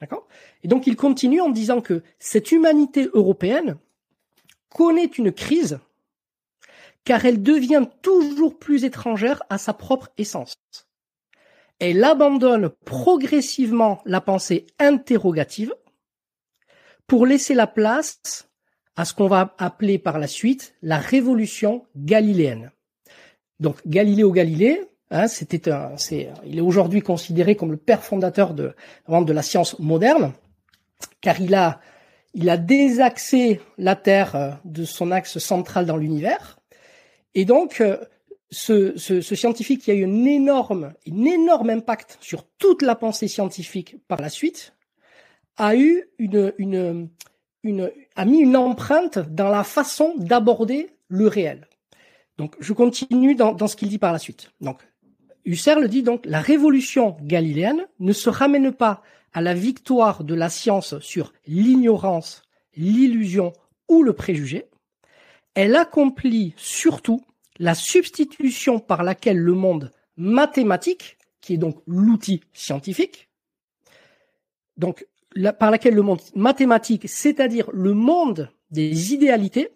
D'accord? 0.00 0.26
Et 0.62 0.68
donc 0.68 0.86
il 0.86 0.96
continue 0.96 1.40
en 1.40 1.50
disant 1.50 1.80
que 1.80 2.02
cette 2.18 2.52
humanité 2.52 3.08
européenne 3.12 3.78
connaît 4.76 5.06
une 5.06 5.32
crise 5.32 5.78
car 7.04 7.24
elle 7.24 7.42
devient 7.42 7.86
toujours 8.02 8.58
plus 8.58 8.84
étrangère 8.84 9.42
à 9.48 9.56
sa 9.56 9.72
propre 9.72 10.10
essence. 10.18 10.54
Elle 11.78 12.04
abandonne 12.04 12.68
progressivement 12.84 14.02
la 14.04 14.20
pensée 14.20 14.66
interrogative 14.78 15.74
pour 17.06 17.24
laisser 17.24 17.54
la 17.54 17.66
place 17.66 18.50
à 18.96 19.06
ce 19.06 19.14
qu'on 19.14 19.28
va 19.28 19.54
appeler 19.56 19.98
par 19.98 20.18
la 20.18 20.26
suite 20.26 20.74
la 20.82 20.98
révolution 20.98 21.86
galiléenne. 21.96 22.70
Donc 23.60 23.76
Galiléo 23.86 24.30
Galilée, 24.30 24.82
hein, 25.10 25.26
c'était 25.26 25.70
un, 25.70 25.96
c'est, 25.96 26.28
il 26.44 26.58
est 26.58 26.62
aujourd'hui 26.62 27.00
considéré 27.00 27.56
comme 27.56 27.70
le 27.70 27.78
père 27.78 28.02
fondateur 28.02 28.52
de, 28.52 28.74
de 29.08 29.32
la 29.32 29.42
science 29.42 29.78
moderne, 29.78 30.34
car 31.22 31.40
il 31.40 31.54
a 31.54 31.80
il 32.36 32.50
a 32.50 32.58
désaxé 32.58 33.60
la 33.78 33.96
Terre 33.96 34.36
euh, 34.36 34.50
de 34.64 34.84
son 34.84 35.10
axe 35.10 35.38
central 35.38 35.86
dans 35.86 35.96
l'univers. 35.96 36.58
Et 37.34 37.46
donc, 37.46 37.80
euh, 37.80 37.96
ce, 38.50 38.96
scientifique 39.20 39.80
qui 39.80 39.90
a 39.90 39.94
eu 39.94 40.04
un 40.04 40.24
énorme, 40.24 40.92
impact 41.68 42.18
sur 42.20 42.46
toute 42.58 42.82
la 42.82 42.94
pensée 42.94 43.26
scientifique 43.26 43.96
par 44.06 44.20
la 44.20 44.28
suite, 44.28 44.74
a 45.56 45.74
eu 45.74 46.04
une, 46.18 46.52
une, 46.58 47.90
a 48.14 48.24
mis 48.26 48.40
une 48.40 48.56
empreinte 48.56 49.18
dans 49.18 49.48
la 49.48 49.64
façon 49.64 50.14
d'aborder 50.18 50.90
le 51.08 51.26
réel. 51.26 51.66
Donc, 52.36 52.54
je 52.60 52.74
continue 52.74 53.34
dans, 53.34 53.52
dans 53.52 53.66
ce 53.66 53.76
qu'il 53.76 53.88
dit 53.88 53.98
par 53.98 54.12
la 54.12 54.18
suite. 54.18 54.50
Donc, 54.60 54.82
Husserl 55.46 55.88
dit 55.88 56.02
donc, 56.02 56.26
la 56.26 56.40
révolution 56.40 57.16
galiléenne 57.22 57.86
ne 57.98 58.12
se 58.12 58.28
ramène 58.28 58.72
pas 58.72 59.02
à 59.36 59.42
la 59.42 59.52
victoire 59.52 60.24
de 60.24 60.34
la 60.34 60.48
science 60.48 60.98
sur 61.00 61.34
l'ignorance, 61.46 62.42
l'illusion 62.74 63.52
ou 63.86 64.02
le 64.02 64.14
préjugé. 64.14 64.64
Elle 65.52 65.76
accomplit 65.76 66.54
surtout 66.56 67.22
la 67.58 67.74
substitution 67.74 68.80
par 68.80 69.02
laquelle 69.02 69.36
le 69.36 69.52
monde 69.52 69.92
mathématique, 70.16 71.18
qui 71.42 71.52
est 71.52 71.58
donc 71.58 71.82
l'outil 71.86 72.40
scientifique, 72.54 73.28
donc 74.78 75.06
par 75.58 75.70
laquelle 75.70 75.94
le 75.94 76.00
monde 76.00 76.22
mathématique, 76.34 77.06
c'est-à-dire 77.06 77.68
le 77.74 77.92
monde 77.92 78.50
des 78.70 79.12
idéalités, 79.12 79.68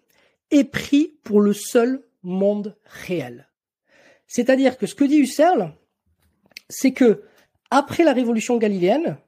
est 0.51 0.65
pris 0.65 1.19
pour 1.23 1.43
le 1.43 1.53
seul 1.53 2.03
monde 2.23 2.79
réel. 2.87 3.51
C'est-à-dire 4.27 4.79
que 4.79 4.87
ce 4.87 4.95
que 4.95 5.05
dit 5.05 5.19
Husserl, 5.19 5.75
c'est 6.71 6.93
que 6.93 7.25
après 7.71 8.05
la 8.05 8.15
révolution 8.15 8.57
galiléenne, 8.57 9.19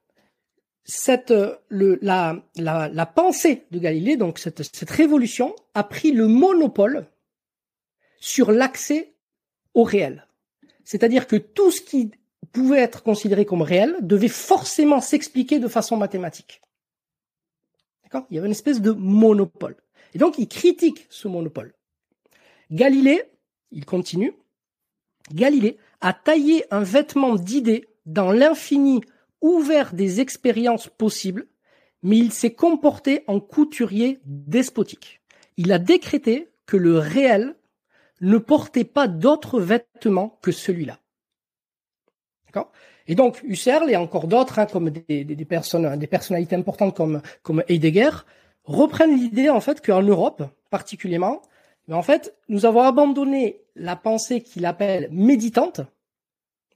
cette, 0.85 1.33
la, 1.71 2.43
la, 2.57 2.89
la, 2.89 3.07
pensée 3.07 3.67
de 3.71 3.79
Galilée, 3.79 4.17
donc 4.17 4.39
cette, 4.39 4.63
cette 4.63 4.91
révolution, 4.91 5.55
a 5.75 5.85
pris 5.85 6.13
le 6.13 6.27
monopole 6.27 7.07
sur 8.19 8.51
l'accès 8.53 9.15
au 9.75 9.85
réel. 9.85 10.27
C'est-à-dire 10.85 11.27
que 11.27 11.37
tout 11.37 11.71
ce 11.71 11.81
qui 11.81 12.11
pouvait 12.53 12.81
être 12.81 13.03
considéré 13.03 13.45
comme 13.45 13.63
réel 13.63 13.97
devait 14.01 14.29
forcément 14.29 15.01
s'expliquer 15.01 15.59
de 15.59 15.69
façon 15.69 15.97
mathématique. 15.97 16.61
D'accord? 18.03 18.27
Il 18.31 18.35
y 18.35 18.39
avait 18.39 18.49
une 18.49 18.53
espèce 18.53 18.81
de 18.81 18.91
monopole. 18.91 19.77
Et 20.15 20.19
donc, 20.19 20.39
il 20.39 20.49
critique 20.49 21.07
ce 21.09 21.29
monopole. 21.29 21.75
Galilée, 22.71 23.23
il 23.71 23.85
continue, 23.85 24.35
Galilée 25.33 25.79
a 26.01 26.13
taillé 26.13 26.65
un 26.71 26.83
vêtement 26.83 27.37
d'idées 27.37 27.89
dans 28.07 28.33
l'infini 28.33 29.01
ouvert 29.43 29.93
des 29.93 30.21
expériences 30.21 30.89
possibles, 30.89 31.47
mais 32.03 32.17
il 32.17 32.33
s'est 32.33 32.55
comporté 32.55 33.25
en 33.27 33.41
couturier 33.41 34.21
despotique. 34.25 35.21
Il 35.57 35.73
a 35.73 35.79
décrété 35.79 36.49
que 36.67 36.77
le 36.77 36.99
réel 36.99 37.55
ne 38.21 38.39
portait 38.39 38.85
pas 38.85 39.09
d'autres 39.09 39.61
vêtements 39.61 40.39
que 40.43 40.53
celui-là. 40.53 40.99
Et 43.09 43.15
donc 43.15 43.43
Husserl 43.43 43.91
et 43.91 43.97
encore 43.97 44.29
d'autres, 44.29 44.59
hein, 44.59 44.67
comme 44.67 44.91
des, 44.91 45.25
des, 45.25 45.45
personnes, 45.45 45.99
des 45.99 46.07
personnalités 46.07 46.55
importantes 46.55 46.97
comme 46.97 47.21
comme 47.43 47.65
Heidegger, 47.69 48.11
reprennent 48.65 49.17
l'idée 49.17 49.51
en 49.51 49.61
fait 49.61 49.85
qu'en 49.85 50.03
Europe 50.03 50.45
particulièrement, 50.71 51.43
mais 51.89 51.95
en 51.95 52.03
fait, 52.03 52.35
nous 52.49 52.65
avons 52.65 52.83
abandonné 52.83 53.61
la 53.75 53.97
pensée 53.97 54.41
qu'il 54.41 54.67
appelle 54.67 55.09
méditante, 55.11 55.81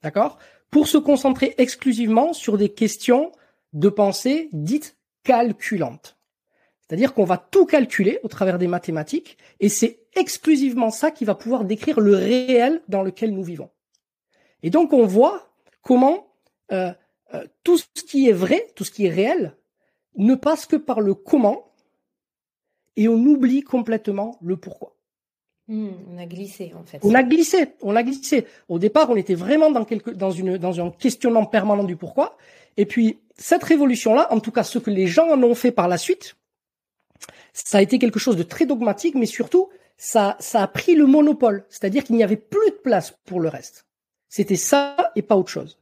d'accord, 0.03 0.39
pour 0.77 0.89
se 0.89 0.99
concentrer 0.99 1.55
exclusivement 1.57 2.35
sur 2.35 2.59
des 2.59 2.69
questions 2.69 3.33
de 3.73 3.89
pensée 3.89 4.51
dites 4.53 4.99
calculantes. 5.23 6.19
C'est-à-dire 6.83 7.15
qu'on 7.15 7.25
va 7.25 7.39
tout 7.39 7.65
calculer 7.65 8.21
au 8.23 8.29
travers 8.29 8.59
des 8.59 8.67
mathématiques, 8.67 9.39
et 9.59 9.71
c'est 9.71 10.01
exclusivement 10.15 10.91
ça 10.91 11.11
qui 11.11 11.25
va 11.25 11.35
pouvoir 11.35 11.65
décrire 11.65 11.99
le 11.99 12.15
réel 12.15 12.83
dans 12.89 13.03
lequel 13.03 13.33
nous 13.33 13.43
vivons. 13.43 13.71
Et 14.63 14.69
donc 14.69 14.93
on 14.93 15.07
voit 15.07 15.51
comment 15.81 16.35
euh, 16.73 16.93
euh, 17.33 17.47
tout 17.65 17.79
ce 17.79 18.05
qui 18.07 18.29
est 18.29 18.35
vrai, 18.35 18.67
tout 18.77 18.85
ce 18.85 18.91
qui 18.91 19.07
est 19.07 19.11
réel, 19.11 19.57
ne 20.19 20.35
passe 20.35 20.67
que 20.67 20.77
par 20.77 21.01
le 21.01 21.15
comment, 21.15 21.73
et 22.97 23.09
on 23.09 23.17
oublie 23.17 23.63
complètement 23.63 24.37
le 24.43 24.59
pourquoi. 24.59 24.96
Hmm, 25.69 25.91
on 26.13 26.19
a 26.19 26.27
glissé 26.27 26.73
en 26.79 26.85
fait. 26.85 27.01
On 27.03 27.15
a 27.15 27.23
glissé, 27.23 27.73
on 27.83 27.97
a 27.97 28.03
glissé. 28.03 28.47
Au 28.69 28.79
départ, 28.79 29.11
on 29.11 29.17
était 29.17 29.35
vraiment 29.35 29.71
dans 29.71 29.85
quelque, 29.85 30.11
dans 30.11 30.31
une, 30.31 30.59
dans 30.59 30.81
un 30.81 30.91
questionnement 30.91 31.45
permanent 31.45 31.85
du 31.85 31.97
pourquoi. 31.97 32.37
Et 32.77 32.87
puis 32.87 33.19
cette 33.37 33.65
révolution-là, 33.65 34.33
en 34.33 34.41
tout 34.41 34.53
cas 34.53 34.63
ce 34.63 34.79
que 34.79 34.91
les 34.91 35.07
gens 35.07 35.29
en 35.29 35.43
ont 35.43 35.55
fait 35.55 35.73
par 35.73 35.89
la 35.89 35.99
suite, 35.99 36.37
ça 37.53 37.79
a 37.79 37.83
été 37.83 37.99
quelque 37.99 38.19
chose 38.19 38.37
de 38.37 38.43
très 38.43 38.67
dogmatique, 38.67 39.15
mais 39.17 39.27
surtout 39.27 39.69
ça, 39.97 40.37
ça 40.41 40.63
a 40.63 40.69
pris 40.69 40.95
le 40.95 41.07
monopole, 41.07 41.65
c'est-à-dire 41.69 42.05
qu'il 42.05 42.17
n'y 42.17 42.23
avait 42.23 42.37
plus 42.37 42.71
de 42.71 42.77
place 42.77 43.15
pour 43.25 43.41
le 43.41 43.49
reste. 43.49 43.87
C'était 44.29 44.57
ça 44.57 44.97
et 45.17 45.23
pas 45.23 45.37
autre 45.37 45.51
chose. 45.51 45.79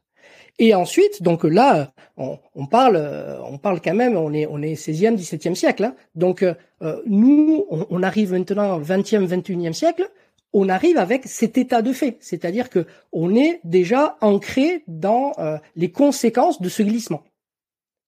Et 0.57 0.73
ensuite, 0.73 1.21
donc 1.21 1.43
là, 1.43 1.91
on, 2.15 2.39
on, 2.55 2.65
parle, 2.65 2.97
on 3.43 3.57
parle 3.57 3.81
quand 3.81 3.93
même, 3.93 4.15
on 4.15 4.33
est, 4.33 4.47
on 4.47 4.61
est 4.61 4.75
16e, 4.75 5.17
17e 5.17 5.55
siècle. 5.55 5.83
Hein. 5.83 5.95
Donc 6.15 6.43
euh, 6.85 7.01
nous, 7.05 7.65
on, 7.69 7.85
on, 7.89 8.03
arrive 8.03 8.31
maintenant 8.31 8.77
au 8.77 8.81
20e, 8.81 9.27
21e 9.27 9.73
siècle. 9.73 10.09
On 10.53 10.69
arrive 10.69 10.97
avec 10.97 11.25
cet 11.25 11.57
état 11.57 11.81
de 11.81 11.91
fait, 11.91 12.17
c'est-à-dire 12.21 12.69
que 12.69 12.85
on 13.11 13.35
est 13.35 13.59
déjà 13.63 14.17
ancré 14.21 14.83
dans 14.87 15.33
euh, 15.37 15.57
les 15.75 15.91
conséquences 15.91 16.61
de 16.61 16.69
ce 16.69 16.83
glissement. 16.83 17.23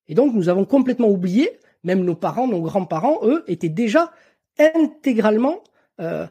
Et 0.07 0.15
donc 0.15 0.33
nous 0.33 0.47
avons 0.47 0.63
complètement 0.63 1.09
oublié, 1.09 1.59
même 1.83 2.03
nos 2.03 2.15
parents, 2.15 2.47
nos 2.47 2.61
grands-parents, 2.61 3.19
eux, 3.23 3.43
étaient 3.47 3.67
déjà 3.67 4.11
intégralement 4.59 5.59
euh, 5.99 6.25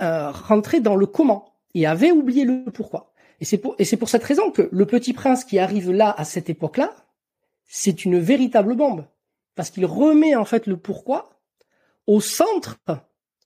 euh 0.00 0.30
rentrés 0.30 0.80
dans 0.80 0.96
le 0.96 1.06
comment 1.06 1.52
et 1.74 1.86
avaient 1.86 2.10
oublié 2.10 2.44
le 2.44 2.64
pourquoi. 2.72 3.09
Et 3.40 3.44
c'est 3.44 3.58
pour, 3.58 3.74
et 3.78 3.84
c'est 3.84 3.96
pour 3.96 4.08
cette 4.08 4.24
raison 4.24 4.50
que 4.50 4.68
le 4.70 4.86
petit 4.86 5.12
prince 5.12 5.44
qui 5.44 5.58
arrive 5.58 5.90
là, 5.90 6.14
à 6.16 6.24
cette 6.24 6.50
époque-là, 6.50 6.94
c'est 7.66 8.04
une 8.04 8.18
véritable 8.18 8.74
bombe. 8.74 9.04
Parce 9.54 9.70
qu'il 9.70 9.86
remet 9.86 10.36
en 10.36 10.44
fait 10.44 10.66
le 10.66 10.76
pourquoi 10.76 11.30
au 12.06 12.20
centre 12.20 12.78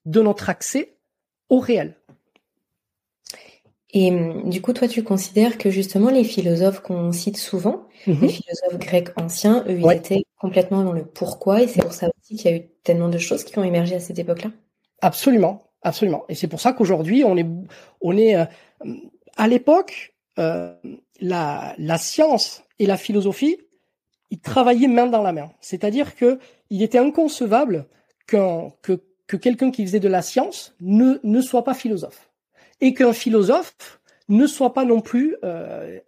de 0.05 0.21
notre 0.21 0.51
accès 0.51 0.97
au 1.49 1.59
réel. 1.59 1.97
Et 3.95 4.11
hum, 4.11 4.51
du 4.51 4.61
coup, 4.61 4.73
toi, 4.73 4.89
tu 4.89 5.05
considères 5.05 5.57
que 5.57 5.71
justement 5.71 6.11
les 6.11 6.25
philosophes 6.25 6.81
qu'on 6.81 7.13
cite 7.13 7.37
souvent, 7.37 7.87
mhm. 8.07 8.21
les 8.23 8.29
philosophes 8.29 8.79
grecs 8.79 9.09
anciens, 9.17 9.65
eux, 9.69 9.79
ils 9.79 9.93
étaient 9.93 10.25
complètement 10.37 10.83
dans 10.83 10.93
le 10.93 11.05
pourquoi, 11.05 11.63
et 11.63 11.69
c'est 11.69 11.81
pour 11.81 11.93
ça 11.93 12.09
aussi 12.19 12.37
qu'il 12.37 12.51
y 12.51 12.55
a 12.55 12.57
eu 12.57 12.67
tellement 12.83 13.09
de 13.09 13.19
choses 13.19 13.45
qui 13.45 13.57
ont 13.59 13.65
émergé 13.65 13.95
à 13.95 14.01
cette 14.01 14.19
époque-là. 14.19 14.51
Absolument, 15.01 15.71
absolument. 15.83 16.25
Et 16.29 16.35
c'est 16.35 16.49
pour 16.49 16.61
ça 16.61 16.73
qu'aujourd'hui, 16.73 17.23
on 17.25 17.37
est, 17.37 17.47
on 18.01 18.17
est, 18.17 18.37
euh, 18.37 18.45
à 19.37 19.49
l'époque, 19.49 20.15
euh, 20.39 20.75
la, 21.21 21.75
la, 21.79 21.99
science 21.99 22.63
et 22.79 22.87
la 22.87 22.97
philosophie, 22.97 23.59
ils 24.31 24.41
travaillaient 24.41 24.89
main 24.89 25.07
dans 25.07 25.23
la 25.23 25.33
main. 25.33 25.53
C'est-à-dire 25.61 26.17
que 26.17 26.39
il 26.71 26.83
était 26.83 26.99
inconcevable 26.99 27.87
que, 28.27 28.97
que 29.27 29.37
quelqu'un 29.37 29.71
qui 29.71 29.85
faisait 29.85 30.01
de 30.01 30.09
la 30.09 30.23
science 30.23 30.75
ne, 30.81 31.19
ne 31.23 31.41
soit 31.41 31.65
pas 31.65 31.75
philosophe. 31.75 32.31
Et 32.81 32.95
qu'un 32.95 33.13
philosophe 33.13 34.01
ne 34.29 34.47
soit 34.47 34.73
pas 34.73 34.85
non 34.85 35.01
plus 35.01 35.37
euh, 35.45 35.99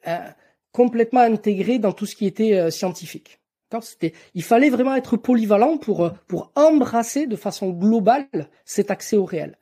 complètement 0.72 1.20
intégré 1.20 1.78
dans 1.78 1.92
tout 1.92 2.06
ce 2.06 2.16
qui 2.16 2.26
était 2.26 2.54
euh, 2.54 2.70
scientifique. 2.70 3.40
C'était, 3.82 4.14
il 4.34 4.42
fallait 4.42 4.70
vraiment 4.70 4.94
être 4.94 5.18
polyvalent 5.18 5.76
pour, 5.76 6.10
pour 6.28 6.50
embrasser 6.54 7.26
de 7.26 7.36
façon 7.36 7.70
globale 7.70 8.48
cet 8.64 8.90
accès 8.90 9.16
au 9.16 9.26
réel. 9.26 9.58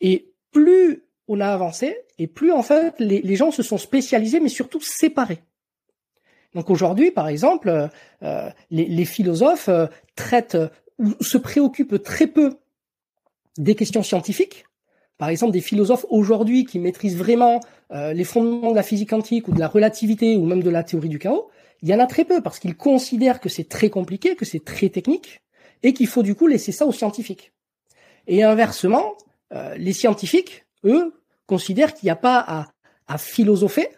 Et 0.00 0.32
plus 0.52 1.02
on 1.28 1.40
a 1.40 1.46
avancé 1.46 1.96
et 2.18 2.26
plus 2.26 2.52
en 2.52 2.62
fait 2.62 2.94
les, 2.98 3.36
gens 3.36 3.50
se 3.50 3.62
sont 3.62 3.78
spécialisés 3.78 4.40
mais 4.40 4.48
surtout 4.48 4.80
séparés. 4.80 5.42
Donc 6.54 6.70
aujourd'hui, 6.70 7.10
par 7.10 7.28
exemple, 7.28 7.68
euh, 7.68 7.88
euh, 8.22 8.50
les, 8.70 9.04
philosophes 9.04 9.68
euh, 9.68 9.86
traitent 10.16 10.56
ou 10.98 11.14
se 11.20 11.38
préoccupent 11.38 12.02
très 12.02 12.26
peu 12.26 12.56
des 13.58 13.74
questions 13.74 14.02
scientifiques. 14.02 14.64
Par 15.18 15.28
exemple, 15.28 15.52
des 15.52 15.60
philosophes 15.60 16.06
aujourd'hui 16.08 16.64
qui 16.64 16.78
maîtrisent 16.78 17.16
vraiment 17.16 17.60
les 17.90 18.24
fondements 18.24 18.70
de 18.70 18.76
la 18.76 18.82
physique 18.82 19.10
quantique 19.10 19.48
ou 19.48 19.52
de 19.52 19.58
la 19.58 19.66
relativité 19.66 20.36
ou 20.36 20.44
même 20.44 20.62
de 20.62 20.70
la 20.70 20.84
théorie 20.84 21.08
du 21.08 21.18
chaos, 21.18 21.48
il 21.82 21.88
y 21.88 21.94
en 21.94 21.98
a 21.98 22.06
très 22.06 22.24
peu 22.24 22.40
parce 22.40 22.60
qu'ils 22.60 22.76
considèrent 22.76 23.40
que 23.40 23.48
c'est 23.48 23.68
très 23.68 23.90
compliqué, 23.90 24.36
que 24.36 24.44
c'est 24.44 24.64
très 24.64 24.90
technique 24.90 25.40
et 25.82 25.92
qu'il 25.92 26.06
faut 26.06 26.22
du 26.22 26.36
coup 26.36 26.46
laisser 26.46 26.70
ça 26.70 26.86
aux 26.86 26.92
scientifiques. 26.92 27.52
Et 28.28 28.44
inversement, 28.44 29.16
les 29.76 29.92
scientifiques, 29.92 30.66
eux, 30.84 31.17
considèrent 31.48 31.94
qu'il 31.94 32.06
n'y 32.06 32.10
a 32.12 32.16
pas 32.16 32.38
à, 32.38 32.68
à, 33.08 33.18
philosopher 33.18 33.88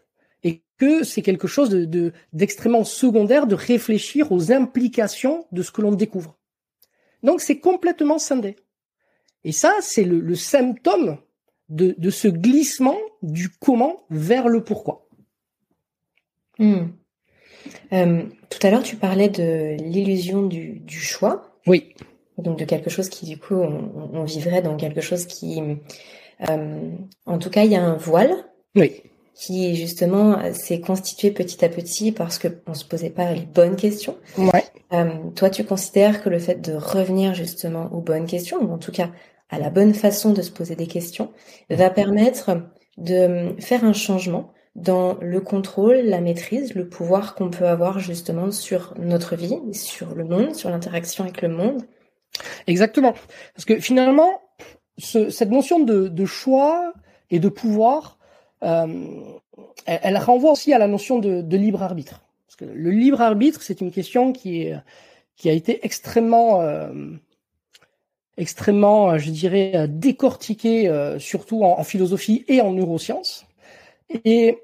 et 0.45 0.63
que 0.79 1.05
c'est 1.05 1.21
quelque 1.21 1.49
chose 1.49 1.69
de, 1.69 2.13
d'extrêmement 2.33 2.85
secondaire 2.85 3.47
de 3.47 3.55
réfléchir 3.55 4.33
aux 4.33 4.53
implications 4.53 5.47
de 5.53 5.63
ce 5.63 5.71
que 5.71 5.83
l'on 5.83 5.93
découvre. 5.93 6.39
Donc 7.23 7.43
c'est 7.43 7.59
complètement 7.59 8.19
scindé. 8.19 8.57
Et 9.45 9.53
ça, 9.53 9.75
c'est 9.83 10.05
le, 10.05 10.21
le 10.21 10.35
symptôme 10.35 11.19
de, 11.69 11.95
de, 11.99 12.11
ce 12.11 12.29
glissement 12.29 12.97
du 13.23 13.49
comment 13.49 14.05
vers 14.11 14.49
le 14.49 14.63
pourquoi. 14.63 15.09
Hmm. 16.59 16.89
Euh, 17.93 18.23
tout 18.49 18.67
à 18.67 18.71
l'heure, 18.71 18.83
tu 18.83 18.97
parlais 18.97 19.29
de 19.29 19.77
l'illusion 19.83 20.47
du, 20.47 20.81
du, 20.81 20.99
choix. 20.99 21.59
Oui. 21.67 21.95
Donc 22.39 22.59
de 22.59 22.65
quelque 22.65 22.91
chose 22.91 23.09
qui, 23.09 23.27
du 23.27 23.39
coup, 23.39 23.55
on, 23.55 24.11
on, 24.15 24.25
vivrait 24.25 24.63
dans 24.63 24.77
quelque 24.77 25.01
chose 25.01 25.27
qui 25.27 25.61
en 26.49 27.39
tout 27.39 27.51
cas, 27.51 27.65
il 27.65 27.71
y 27.71 27.77
a 27.77 27.83
un 27.83 27.97
voile. 27.97 28.35
Oui 28.75 29.03
qui 29.41 29.75
justement 29.75 30.39
s'est 30.53 30.81
constitué 30.81 31.31
petit 31.31 31.65
à 31.65 31.71
petit 31.71 32.13
parce 32.13 32.39
que 32.39 32.49
on 32.67 32.75
se 32.75 32.85
posait 32.85 33.09
pas 33.09 33.33
les 33.33 33.47
bonnes 33.47 33.75
questions. 33.75 34.19
Ouais. 34.37 34.65
Euh, 34.93 35.31
toi, 35.35 35.49
tu 35.49 35.65
considères 35.65 36.23
que 36.23 36.29
le 36.29 36.39
fait 36.39 36.61
de 36.61 36.75
revenir 36.75 37.33
justement 37.33 37.89
aux 37.93 38.03
bonnes 38.03 38.27
questions, 38.27 38.59
ou 38.59 38.71
en 38.71 38.77
tout 38.77 38.93
cas 38.93 39.11
à 39.49 39.59
la 39.59 39.71
bonne 39.71 39.95
façon 39.95 40.35
de 40.35 40.43
se 40.43 40.51
poser 40.51 40.77
des 40.77 40.87
questions, 40.87 41.33
va 41.71 41.89
permettre 41.89 42.51
de 42.99 43.57
faire 43.59 43.83
un 43.83 43.95
changement 43.95 44.53
dans 44.77 45.17
le 45.23 45.41
contrôle, 45.41 45.97
la 46.05 46.21
maîtrise, 46.21 46.75
le 46.75 46.89
pouvoir 46.89 47.35
qu'on 47.35 47.51
peut 47.51 47.67
avoir 47.67 47.99
justement 47.99 48.51
sur 48.51 48.93
notre 48.99 49.37
vie, 49.37 49.59
sur 49.73 50.15
le 50.15 50.25
monde, 50.25 50.55
sur 50.55 50.69
l'interaction 50.69 51.25
avec 51.25 51.41
le 51.41 51.49
monde. 51.49 51.83
Exactement. 52.67 53.15
Parce 53.55 53.65
que 53.65 53.81
finalement, 53.81 54.41
ce, 55.01 55.31
cette 55.31 55.51
notion 55.51 55.81
de, 55.81 56.09
de 56.09 56.25
choix 56.25 56.93
et 57.31 57.39
de 57.39 57.49
pouvoir, 57.49 58.19
euh, 58.63 59.05
elle, 59.87 60.19
renvoie 60.19 60.53
aussi 60.53 60.73
à 60.73 60.79
la 60.79 60.89
notion 60.89 61.19
de, 61.19 61.57
libre 61.57 61.83
arbitre. 61.83 62.23
Parce 62.47 62.57
que 62.57 62.65
le 62.65 62.91
libre 62.91 63.21
arbitre, 63.21 63.63
c'est 63.63 63.81
une 63.81 63.91
question 63.91 64.33
qui 64.33 64.63
est 64.63 64.77
qui 65.37 65.49
a 65.49 65.53
été 65.55 65.87
extrêmement 65.87 66.61
euh, 66.61 66.93
extrêmement, 68.37 69.17
je 69.17 69.31
dirais, 69.31 69.87
décortiquée, 69.89 70.89
euh, 70.89 71.19
surtout 71.19 71.63
en, 71.63 71.83
philosophie 71.83 72.45
et 72.49 72.61
en 72.61 72.73
neurosciences. 72.73 73.47
Et 74.25 74.59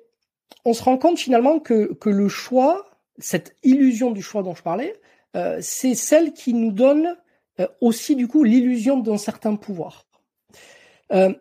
on 0.64 0.72
se 0.72 0.82
rend 0.82 0.98
compte 0.98 1.18
finalement 1.18 1.60
que, 1.60 1.92
que 1.94 2.10
le 2.10 2.28
choix, 2.28 2.86
cette 3.18 3.54
illusion 3.62 4.10
du 4.10 4.22
choix 4.22 4.42
dont 4.42 4.54
je 4.54 4.62
parlais, 4.62 4.94
euh, 5.34 5.58
c'est 5.60 5.94
celle 5.94 6.32
qui 6.32 6.54
nous 6.54 6.72
donne 6.72 7.16
aussi 7.80 8.16
du 8.16 8.28
coup 8.28 8.44
l'illusion 8.44 8.98
d'un 8.98 9.16
certain 9.16 9.56
pouvoir. 9.56 10.05
Euh, 11.12 11.32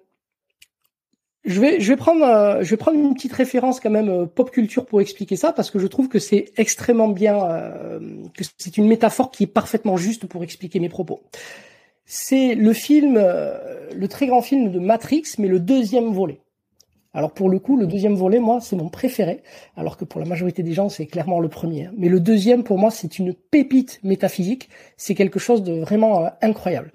je 1.43 1.59
vais, 1.61 1.95
prendre, 1.95 2.25
euh, 2.25 2.63
je 2.63 2.71
vais 2.71 2.77
prendre 2.77 2.97
une 2.97 3.13
petite 3.13 3.33
référence 3.33 3.79
quand 3.79 3.91
même 3.91 4.09
euh, 4.09 4.25
pop 4.25 4.49
culture 4.49 4.85
pour 4.85 4.99
expliquer 4.99 5.35
ça 5.35 5.53
parce 5.53 5.69
que 5.69 5.77
je 5.77 5.85
trouve 5.85 6.09
que 6.09 6.17
c'est 6.17 6.51
extrêmement 6.57 7.07
bien, 7.07 7.39
que 8.33 8.43
c'est 8.57 8.77
une 8.77 8.87
métaphore 8.87 9.29
qui 9.29 9.43
est 9.43 9.47
parfaitement 9.47 9.97
juste 9.97 10.25
pour 10.25 10.43
expliquer 10.43 10.79
mes 10.79 10.89
propos. 10.89 11.21
C'est 12.05 12.55
le 12.55 12.73
film, 12.73 13.15
le 13.15 14.07
très 14.07 14.27
grand 14.27 14.41
film 14.41 14.71
de 14.71 14.79
Matrix, 14.79 15.23
mais 15.37 15.47
le 15.47 15.59
deuxième 15.59 16.11
volet. 16.13 16.39
Alors 17.15 17.31
pour 17.31 17.49
le 17.49 17.59
coup, 17.59 17.77
le 17.77 17.87
deuxième 17.87 18.15
volet, 18.15 18.39
moi, 18.39 18.59
c'est 18.59 18.75
mon 18.75 18.89
préféré, 18.89 19.41
alors 19.77 19.97
que 19.97 20.03
pour 20.03 20.19
la 20.19 20.27
majorité 20.27 20.63
des 20.63 20.73
gens, 20.73 20.89
c'est 20.89 21.05
clairement 21.05 21.39
le 21.39 21.47
premier. 21.47 21.89
Mais 21.97 22.09
le 22.09 22.19
deuxième, 22.19 22.63
pour 22.63 22.77
moi, 22.77 22.91
c'est 22.91 23.17
une 23.19 23.33
pépite 23.33 23.99
métaphysique. 24.03 24.69
C'est 24.97 25.15
quelque 25.15 25.39
chose 25.39 25.63
de 25.63 25.79
vraiment 25.79 26.29
incroyable. 26.41 26.91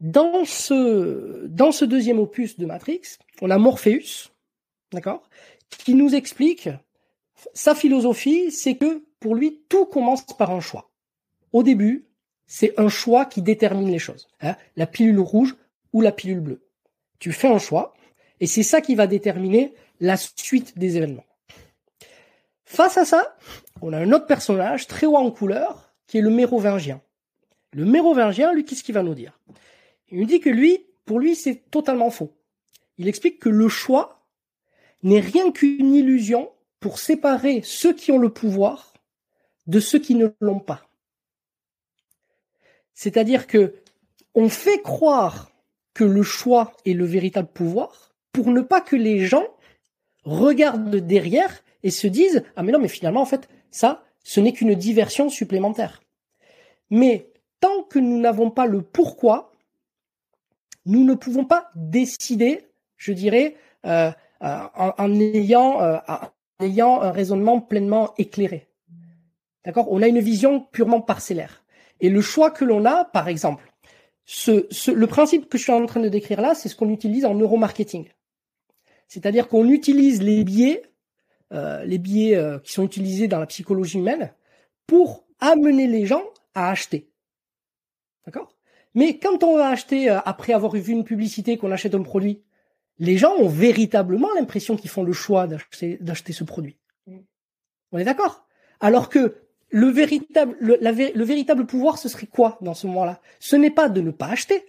Dans 0.00 0.44
ce, 0.44 1.46
dans 1.46 1.72
ce 1.72 1.84
deuxième 1.84 2.20
opus 2.20 2.56
de 2.56 2.66
Matrix, 2.66 3.02
on 3.40 3.50
a 3.50 3.58
Morpheus, 3.58 4.30
d'accord, 4.92 5.28
qui 5.70 5.94
nous 5.94 6.14
explique 6.14 6.68
sa 7.54 7.74
philosophie, 7.74 8.50
c'est 8.50 8.76
que 8.76 9.04
pour 9.20 9.34
lui, 9.34 9.62
tout 9.68 9.86
commence 9.86 10.24
par 10.24 10.50
un 10.50 10.60
choix. 10.60 10.90
Au 11.52 11.62
début, 11.62 12.06
c'est 12.46 12.78
un 12.78 12.88
choix 12.88 13.26
qui 13.26 13.42
détermine 13.42 13.90
les 13.90 13.98
choses. 13.98 14.28
Hein, 14.40 14.56
la 14.76 14.86
pilule 14.86 15.20
rouge 15.20 15.56
ou 15.92 16.00
la 16.00 16.12
pilule 16.12 16.40
bleue. 16.40 16.64
Tu 17.18 17.32
fais 17.32 17.48
un 17.48 17.58
choix, 17.58 17.94
et 18.40 18.46
c'est 18.46 18.62
ça 18.62 18.80
qui 18.80 18.94
va 18.94 19.06
déterminer 19.06 19.74
la 20.00 20.16
suite 20.16 20.78
des 20.78 20.96
événements. 20.96 21.24
Face 22.64 22.98
à 22.98 23.04
ça, 23.04 23.36
on 23.80 23.92
a 23.92 23.98
un 23.98 24.12
autre 24.12 24.26
personnage 24.26 24.86
très 24.86 25.06
haut 25.06 25.16
en 25.16 25.30
couleur, 25.30 25.92
qui 26.06 26.18
est 26.18 26.22
le 26.22 26.30
mérovingien. 26.30 27.00
Le 27.72 27.84
mérovingien, 27.84 28.52
lui, 28.52 28.64
qu'est-ce 28.64 28.84
qu'il 28.84 28.94
va 28.94 29.02
nous 29.02 29.14
dire? 29.14 29.38
Il 30.10 30.20
nous 30.20 30.26
dit 30.26 30.40
que 30.40 30.50
lui, 30.50 30.86
pour 31.04 31.18
lui, 31.18 31.34
c'est 31.34 31.70
totalement 31.70 32.10
faux. 32.10 32.32
Il 32.96 33.08
explique 33.08 33.38
que 33.38 33.48
le 33.48 33.68
choix 33.68 34.26
n'est 35.02 35.20
rien 35.20 35.52
qu'une 35.52 35.94
illusion 35.94 36.50
pour 36.80 36.98
séparer 36.98 37.62
ceux 37.62 37.94
qui 37.94 38.12
ont 38.12 38.18
le 38.18 38.32
pouvoir 38.32 38.94
de 39.66 39.80
ceux 39.80 39.98
qui 39.98 40.14
ne 40.14 40.28
l'ont 40.40 40.60
pas. 40.60 40.88
C'est-à-dire 42.94 43.46
que 43.46 43.74
on 44.34 44.48
fait 44.48 44.82
croire 44.82 45.50
que 45.94 46.04
le 46.04 46.22
choix 46.22 46.72
est 46.84 46.92
le 46.92 47.04
véritable 47.04 47.48
pouvoir 47.48 48.14
pour 48.32 48.50
ne 48.50 48.60
pas 48.60 48.80
que 48.80 48.96
les 48.96 49.26
gens 49.26 49.46
regardent 50.24 50.96
derrière 50.96 51.62
et 51.82 51.90
se 51.90 52.06
disent 52.06 52.44
ah 52.56 52.62
mais 52.62 52.72
non 52.72 52.78
mais 52.78 52.88
finalement 52.88 53.22
en 53.22 53.26
fait 53.26 53.48
ça 53.70 54.04
ce 54.22 54.40
n'est 54.40 54.52
qu'une 54.52 54.74
diversion 54.74 55.28
supplémentaire. 55.30 56.02
Mais 56.90 57.30
tant 57.60 57.82
que 57.82 57.98
nous 57.98 58.18
n'avons 58.18 58.50
pas 58.50 58.66
le 58.66 58.82
pourquoi, 58.82 59.52
nous 60.88 61.04
ne 61.04 61.14
pouvons 61.14 61.44
pas 61.44 61.70
décider, 61.76 62.66
je 62.96 63.12
dirais, 63.12 63.56
euh, 63.84 64.10
euh, 64.42 64.58
en, 64.74 65.20
ayant, 65.20 65.80
euh, 65.82 65.98
en 66.08 66.64
ayant 66.64 67.00
un 67.02 67.12
raisonnement 67.12 67.60
pleinement 67.60 68.14
éclairé. 68.16 68.68
D'accord? 69.64 69.92
On 69.92 70.02
a 70.02 70.08
une 70.08 70.20
vision 70.20 70.60
purement 70.60 71.02
parcellaire. 71.02 71.62
Et 72.00 72.08
le 72.08 72.22
choix 72.22 72.50
que 72.50 72.64
l'on 72.64 72.86
a, 72.86 73.04
par 73.04 73.28
exemple, 73.28 73.70
ce, 74.24 74.66
ce, 74.70 74.90
le 74.90 75.06
principe 75.06 75.48
que 75.48 75.58
je 75.58 75.64
suis 75.64 75.72
en 75.72 75.84
train 75.86 76.00
de 76.00 76.08
décrire 76.08 76.40
là, 76.40 76.54
c'est 76.54 76.68
ce 76.70 76.76
qu'on 76.76 76.90
utilise 76.90 77.26
en 77.26 77.34
neuromarketing. 77.34 78.08
C'est-à-dire 79.08 79.48
qu'on 79.48 79.68
utilise 79.68 80.22
les 80.22 80.42
biais, 80.42 80.82
euh, 81.52 81.84
les 81.84 81.98
biais 81.98 82.34
euh, 82.34 82.58
qui 82.60 82.72
sont 82.72 82.84
utilisés 82.84 83.28
dans 83.28 83.38
la 83.38 83.46
psychologie 83.46 83.98
humaine, 83.98 84.32
pour 84.86 85.26
amener 85.40 85.86
les 85.86 86.06
gens 86.06 86.24
à 86.54 86.70
acheter. 86.70 87.10
D'accord? 88.24 88.57
Mais 88.94 89.18
quand 89.18 89.42
on 89.44 89.56
va 89.56 89.68
acheter, 89.68 90.10
euh, 90.10 90.18
après 90.24 90.52
avoir 90.52 90.72
vu 90.72 90.92
une 90.92 91.04
publicité, 91.04 91.56
qu'on 91.56 91.72
achète 91.72 91.94
un 91.94 92.02
produit, 92.02 92.42
les 92.98 93.16
gens 93.16 93.34
ont 93.36 93.48
véritablement 93.48 94.28
l'impression 94.34 94.76
qu'ils 94.76 94.90
font 94.90 95.04
le 95.04 95.12
choix 95.12 95.46
d'acheter 95.46 96.32
ce 96.32 96.44
produit. 96.44 96.78
On 97.92 97.98
est 97.98 98.04
d'accord? 98.04 98.46
Alors 98.80 99.08
que 99.08 99.36
le 99.70 99.86
véritable, 99.86 100.56
le, 100.60 100.78
le 100.80 101.24
véritable 101.24 101.66
pouvoir, 101.66 101.98
ce 101.98 102.08
serait 102.08 102.26
quoi 102.26 102.58
dans 102.60 102.74
ce 102.74 102.86
moment-là? 102.88 103.20
Ce 103.38 103.56
n'est 103.56 103.70
pas 103.70 103.88
de 103.88 104.00
ne 104.00 104.10
pas 104.10 104.26
acheter, 104.26 104.64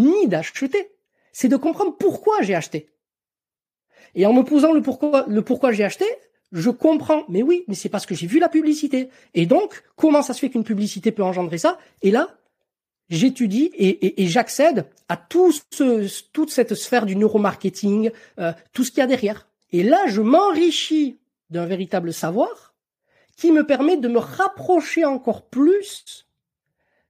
ni 0.00 0.26
d'acheter. 0.26 0.90
C'est 1.32 1.48
de 1.48 1.56
comprendre 1.56 1.96
pourquoi 1.96 2.42
j'ai 2.42 2.54
acheté. 2.54 2.90
Et 4.14 4.26
en 4.26 4.32
me 4.32 4.42
posant 4.42 4.72
le 4.72 4.82
pourquoi, 4.82 5.24
le 5.28 5.42
pourquoi 5.42 5.70
j'ai 5.72 5.84
acheté, 5.84 6.06
je 6.50 6.70
comprends. 6.70 7.24
Mais 7.28 7.42
oui, 7.42 7.64
mais 7.68 7.74
c'est 7.74 7.90
parce 7.90 8.06
que 8.06 8.14
j'ai 8.14 8.26
vu 8.26 8.38
la 8.38 8.48
publicité. 8.48 9.10
Et 9.34 9.46
donc, 9.46 9.84
comment 9.96 10.22
ça 10.22 10.34
se 10.34 10.40
fait 10.40 10.50
qu'une 10.50 10.64
publicité 10.64 11.12
peut 11.12 11.22
engendrer 11.22 11.58
ça? 11.58 11.78
Et 12.02 12.10
là, 12.10 12.37
j'étudie 13.10 13.70
et, 13.74 14.26
j'accède 14.26 14.86
à 15.08 15.16
tout 15.16 15.52
ce, 15.70 16.22
toute 16.32 16.50
cette 16.50 16.74
sphère 16.74 17.06
du 17.06 17.16
neuromarketing, 17.16 18.10
euh, 18.38 18.52
tout 18.72 18.84
ce 18.84 18.90
qu'il 18.90 19.00
y 19.00 19.02
a 19.02 19.06
derrière. 19.06 19.48
Et 19.72 19.82
là, 19.82 20.06
je 20.08 20.20
m'enrichis 20.20 21.18
d'un 21.50 21.66
véritable 21.66 22.12
savoir 22.12 22.74
qui 23.36 23.52
me 23.52 23.64
permet 23.64 23.96
de 23.96 24.08
me 24.08 24.18
rapprocher 24.18 25.04
encore 25.04 25.46
plus 25.46 26.26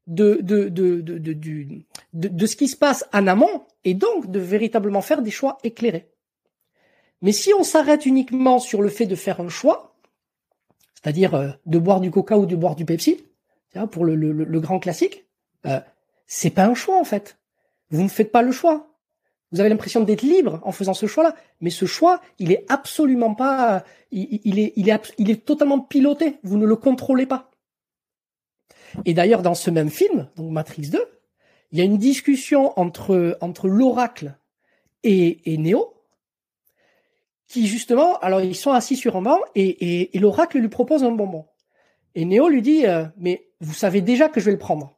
de, 0.06 0.38
de, 0.42 0.68
de, 0.68 1.00
de, 1.00 1.18
de, 1.18 1.82
de 2.12 2.46
ce 2.46 2.56
qui 2.56 2.68
se 2.68 2.76
passe 2.76 3.04
en 3.12 3.26
amont 3.26 3.64
et 3.84 3.94
donc 3.94 4.30
de 4.30 4.38
véritablement 4.38 5.02
faire 5.02 5.22
des 5.22 5.30
choix 5.30 5.58
éclairés. 5.64 6.08
Mais 7.22 7.32
si 7.32 7.52
on 7.52 7.64
s'arrête 7.64 8.06
uniquement 8.06 8.58
sur 8.58 8.80
le 8.80 8.88
fait 8.88 9.06
de 9.06 9.16
faire 9.16 9.40
un 9.40 9.48
choix, 9.48 9.96
c'est-à-dire 10.94 11.34
euh, 11.34 11.48
de 11.66 11.78
boire 11.78 12.00
du 12.00 12.11
coca 12.11 12.38
ou 12.38 12.46
de 12.46 12.56
boire 12.56 12.76
du 12.76 12.84
Pepsi, 12.84 13.24
pour 13.92 14.04
le, 14.04 14.16
le, 14.16 14.32
le 14.32 14.61
grand 14.61 14.78
classique, 14.80 15.27
euh, 15.66 15.80
c'est 16.26 16.50
pas 16.50 16.66
un 16.66 16.74
choix 16.74 16.98
en 16.98 17.04
fait. 17.04 17.38
Vous 17.90 18.02
ne 18.02 18.08
faites 18.08 18.32
pas 18.32 18.42
le 18.42 18.52
choix. 18.52 18.88
Vous 19.50 19.60
avez 19.60 19.70
l'impression 19.70 20.02
d'être 20.02 20.22
libre 20.22 20.60
en 20.62 20.72
faisant 20.72 20.92
ce 20.92 21.06
choix-là, 21.06 21.34
mais 21.60 21.70
ce 21.70 21.86
choix, 21.86 22.20
il 22.38 22.52
est 22.52 22.66
absolument 22.68 23.34
pas, 23.34 23.82
il, 24.10 24.58
est, 24.58 24.74
il 24.76 24.90
est, 24.90 25.14
il 25.16 25.30
est 25.30 25.44
totalement 25.44 25.80
piloté. 25.80 26.38
Vous 26.42 26.58
ne 26.58 26.66
le 26.66 26.76
contrôlez 26.76 27.24
pas. 27.24 27.50
Et 29.06 29.14
d'ailleurs, 29.14 29.42
dans 29.42 29.54
ce 29.54 29.70
même 29.70 29.90
film, 29.90 30.28
donc 30.36 30.50
Matrix 30.50 30.90
2, 30.90 31.02
il 31.72 31.78
y 31.78 31.80
a 31.80 31.84
une 31.84 31.98
discussion 31.98 32.78
entre 32.78 33.38
entre 33.40 33.68
l'oracle 33.68 34.36
et, 35.02 35.52
et 35.52 35.58
Neo, 35.58 35.94
qui 37.46 37.66
justement, 37.66 38.18
alors 38.18 38.40
ils 38.40 38.54
sont 38.54 38.72
assis 38.72 38.96
sur 38.96 39.16
un 39.16 39.22
banc 39.22 39.38
et, 39.54 40.14
et, 40.14 40.18
l'oracle 40.18 40.58
lui 40.58 40.68
propose 40.68 41.04
un 41.04 41.10
bonbon. 41.10 41.46
Et 42.14 42.24
Neo 42.24 42.48
lui 42.48 42.62
dit, 42.62 42.86
euh, 42.86 43.04
mais 43.16 43.48
vous 43.60 43.74
savez 43.74 44.02
déjà 44.02 44.28
que 44.28 44.40
je 44.40 44.46
vais 44.46 44.52
le 44.52 44.58
prendre. 44.58 44.97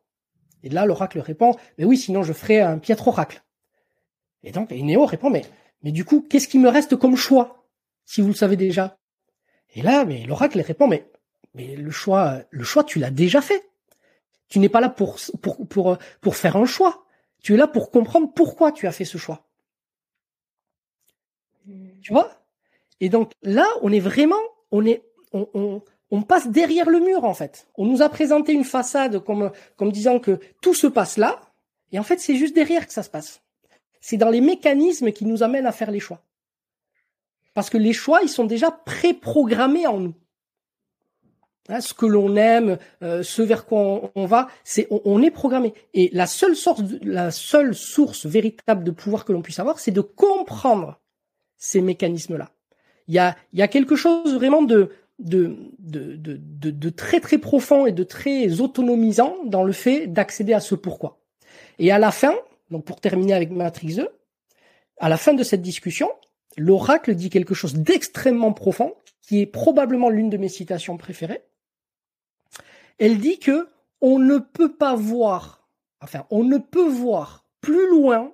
Et 0.62 0.68
là, 0.68 0.84
l'oracle 0.84 1.18
répond, 1.20 1.56
mais 1.78 1.84
oui, 1.84 1.96
sinon 1.96 2.22
je 2.22 2.32
ferai 2.32 2.60
un 2.60 2.78
piètre 2.78 3.08
oracle. 3.08 3.42
Et 4.42 4.52
donc, 4.52 4.72
et 4.72 4.82
Néo 4.82 5.06
répond, 5.06 5.30
mais, 5.30 5.44
mais 5.82 5.92
du 5.92 6.04
coup, 6.04 6.26
qu'est-ce 6.28 6.48
qui 6.48 6.58
me 6.58 6.68
reste 6.68 6.96
comme 6.96 7.16
choix, 7.16 7.66
si 8.04 8.20
vous 8.20 8.28
le 8.28 8.34
savez 8.34 8.56
déjà? 8.56 8.98
Et 9.74 9.82
là, 9.82 10.04
mais 10.04 10.24
l'oracle 10.26 10.60
répond, 10.60 10.86
mais, 10.86 11.08
mais 11.54 11.76
le 11.76 11.90
choix, 11.90 12.42
le 12.50 12.64
choix, 12.64 12.84
tu 12.84 12.98
l'as 12.98 13.10
déjà 13.10 13.40
fait. 13.40 13.68
Tu 14.48 14.58
n'es 14.58 14.68
pas 14.68 14.80
là 14.80 14.88
pour, 14.88 15.18
pour, 15.42 15.66
pour, 15.68 15.98
pour 16.20 16.36
faire 16.36 16.56
un 16.56 16.66
choix. 16.66 17.04
Tu 17.40 17.54
es 17.54 17.56
là 17.56 17.68
pour 17.68 17.90
comprendre 17.90 18.32
pourquoi 18.34 18.72
tu 18.72 18.86
as 18.86 18.92
fait 18.92 19.04
ce 19.04 19.16
choix. 19.16 19.46
Tu 22.02 22.12
vois? 22.12 22.42
Et 23.00 23.08
donc, 23.08 23.32
là, 23.42 23.66
on 23.82 23.92
est 23.92 24.00
vraiment, 24.00 24.40
on 24.72 24.84
est, 24.84 25.04
on, 25.32 25.48
on, 25.54 25.82
on 26.10 26.22
passe 26.22 26.48
derrière 26.48 26.88
le 26.88 27.00
mur 27.00 27.24
en 27.24 27.34
fait. 27.34 27.68
On 27.76 27.86
nous 27.86 28.02
a 28.02 28.08
présenté 28.08 28.52
une 28.52 28.64
façade 28.64 29.20
comme, 29.20 29.50
comme 29.76 29.92
disant 29.92 30.18
que 30.18 30.38
tout 30.60 30.74
se 30.74 30.86
passe 30.86 31.16
là, 31.16 31.40
et 31.92 31.98
en 31.98 32.02
fait 32.02 32.20
c'est 32.20 32.36
juste 32.36 32.54
derrière 32.54 32.86
que 32.86 32.92
ça 32.92 33.02
se 33.02 33.10
passe. 33.10 33.42
c'est 34.00 34.16
dans 34.16 34.30
les 34.30 34.40
mécanismes 34.40 35.12
qui 35.12 35.24
nous 35.24 35.42
amènent 35.42 35.66
à 35.66 35.72
faire 35.72 35.90
les 35.90 36.00
choix. 36.00 36.22
Parce 37.54 37.68
que 37.68 37.78
les 37.78 37.92
choix, 37.92 38.20
ils 38.22 38.28
sont 38.28 38.44
déjà 38.44 38.70
préprogrammés 38.70 39.86
en 39.86 39.98
nous. 39.98 40.14
Hein, 41.68 41.80
ce 41.80 41.94
que 41.94 42.06
l'on 42.06 42.36
aime, 42.36 42.78
euh, 43.02 43.22
ce 43.22 43.42
vers 43.42 43.64
quoi 43.64 44.10
on, 44.14 44.26
va, 44.26 44.48
c'est 44.64 44.88
on, 44.90 45.22
est 45.22 45.30
programmé. 45.30 45.74
Et 45.94 46.10
la 46.12 46.26
seule 46.26 46.56
source, 46.56 46.82
la 47.02 47.30
seule 47.30 47.74
source 47.74 48.26
véritable 48.26 48.82
de 48.82 48.90
pouvoir 48.90 49.24
que 49.24 49.32
l'on 49.32 49.42
puisse 49.42 49.58
avoir, 49.58 49.78
c'est 49.78 49.90
de 49.90 50.00
comprendre 50.00 51.00
ces 51.56 51.80
mécanismes-là. 51.80 52.50
Il 53.08 53.14
y 53.14 53.18
a, 53.18 53.36
il 53.52 53.58
y 53.58 53.62
a 53.62 53.68
quelque 53.68 53.96
chose 53.96 54.34
vraiment 54.34 54.62
de, 54.62 54.90
de, 55.20 55.56
de, 55.78 56.16
de, 56.16 56.70
de, 56.70 56.90
très 56.90 57.20
très 57.20 57.38
profond 57.38 57.86
et 57.86 57.92
de 57.92 58.04
très 58.04 58.60
autonomisant 58.60 59.36
dans 59.44 59.62
le 59.62 59.72
fait 59.72 60.06
d'accéder 60.06 60.52
à 60.52 60.60
ce 60.60 60.74
pourquoi. 60.74 61.18
Et 61.78 61.92
à 61.92 61.98
la 61.98 62.10
fin, 62.10 62.34
donc 62.70 62.84
pour 62.84 63.00
terminer 63.00 63.34
avec 63.34 63.50
Matrix 63.50 63.96
2, 63.96 64.08
à 64.98 65.08
la 65.08 65.16
fin 65.16 65.34
de 65.34 65.42
cette 65.42 65.62
discussion, 65.62 66.10
l'oracle 66.56 67.14
dit 67.14 67.30
quelque 67.30 67.54
chose 67.54 67.74
d'extrêmement 67.74 68.52
profond, 68.52 68.94
qui 69.22 69.40
est 69.40 69.46
probablement 69.46 70.08
l'une 70.08 70.30
de 70.30 70.36
mes 70.36 70.48
citations 70.48 70.96
préférées. 70.96 71.42
Elle 72.98 73.18
dit 73.18 73.38
que 73.38 73.68
on 74.00 74.18
ne 74.18 74.38
peut 74.38 74.72
pas 74.72 74.94
voir, 74.94 75.68
enfin, 76.00 76.26
on 76.30 76.44
ne 76.44 76.58
peut 76.58 76.88
voir 76.88 77.44
plus 77.60 77.88
loin 77.90 78.32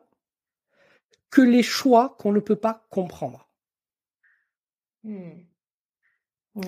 que 1.30 1.42
les 1.42 1.62
choix 1.62 2.16
qu'on 2.18 2.32
ne 2.32 2.40
peut 2.40 2.56
pas 2.56 2.86
comprendre. 2.90 3.48
Hmm. 5.02 5.42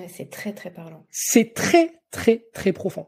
C'est 0.09 0.31
très 0.31 0.53
très 0.53 0.71
parlant. 0.71 1.05
C'est 1.11 1.55
très 1.55 2.01
très 2.11 2.47
très 2.53 2.73
profond. 2.73 3.07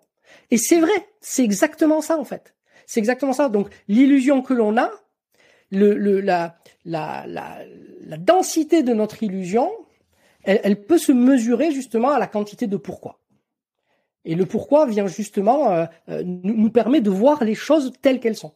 Et 0.51 0.57
c'est 0.57 0.81
vrai, 0.81 0.93
c'est 1.21 1.45
exactement 1.45 2.01
ça 2.01 2.19
en 2.19 2.25
fait. 2.25 2.55
C'est 2.87 3.01
exactement 3.01 3.33
ça. 3.33 3.49
Donc 3.49 3.69
l'illusion 3.89 4.43
que 4.43 4.55
l'on 4.55 4.77
a, 4.77 4.91
la, 5.71 6.57
densité 8.19 8.83
de 8.83 8.93
notre 8.93 9.23
illusion, 9.23 9.71
elle, 10.43 10.85
peut 10.85 10.99
se 10.99 11.13
mesurer 11.13 11.71
justement 11.73 12.11
à 12.11 12.19
la 12.19 12.27
quantité 12.27 12.67
de 12.67 12.77
pourquoi. 12.77 13.21
Et 14.25 14.35
le 14.35 14.45
pourquoi 14.45 14.87
vient 14.87 15.07
justement 15.07 15.71
euh, 15.71 15.87
euh, 16.09 16.23
nous 16.25 16.71
permet 16.71 17.01
de 17.01 17.11
voir 17.11 17.43
les 17.45 17.55
choses 17.55 17.93
telles 18.03 18.21
qu'elles 18.21 18.37
sont. 18.37 18.55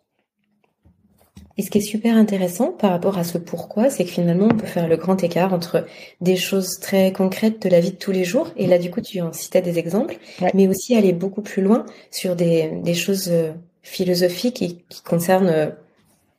Et 1.57 1.63
ce 1.63 1.71
qui 1.71 1.79
est 1.79 1.83
super 1.83 2.17
intéressant 2.17 2.73
par 2.73 2.91
rapport 2.91 3.17
à 3.17 3.23
ce 3.23 3.39
pourquoi, 3.39 3.89
c'est 3.89 4.05
que 4.05 4.11
finalement, 4.11 4.47
on 4.47 4.57
peut 4.57 4.67
faire 4.67 4.89
le 4.89 4.97
grand 4.97 5.23
écart 5.23 5.53
entre 5.53 5.87
des 6.21 6.37
choses 6.37 6.81
très 6.81 7.13
concrètes 7.13 7.63
de 7.63 7.69
la 7.69 7.79
vie 7.79 7.93
de 7.93 7.97
tous 7.97 8.11
les 8.11 8.25
jours, 8.25 8.51
et 8.57 8.67
là, 8.67 8.79
du 8.79 8.91
coup, 8.91 9.01
tu 9.01 9.21
en 9.21 9.33
citais 9.33 9.63
des 9.63 9.79
exemples, 9.79 10.17
mais 10.53 10.67
aussi 10.67 10.97
aller 10.97 11.13
beaucoup 11.13 11.43
plus 11.43 11.63
loin 11.63 11.87
sur 12.11 12.35
des, 12.35 12.73
des 12.83 12.95
choses 12.95 13.29
euh, 13.31 13.53
philosophiques 13.83 14.57
qui, 14.57 14.83
qui 14.89 15.03
concernent 15.03 15.49
euh, 15.49 15.71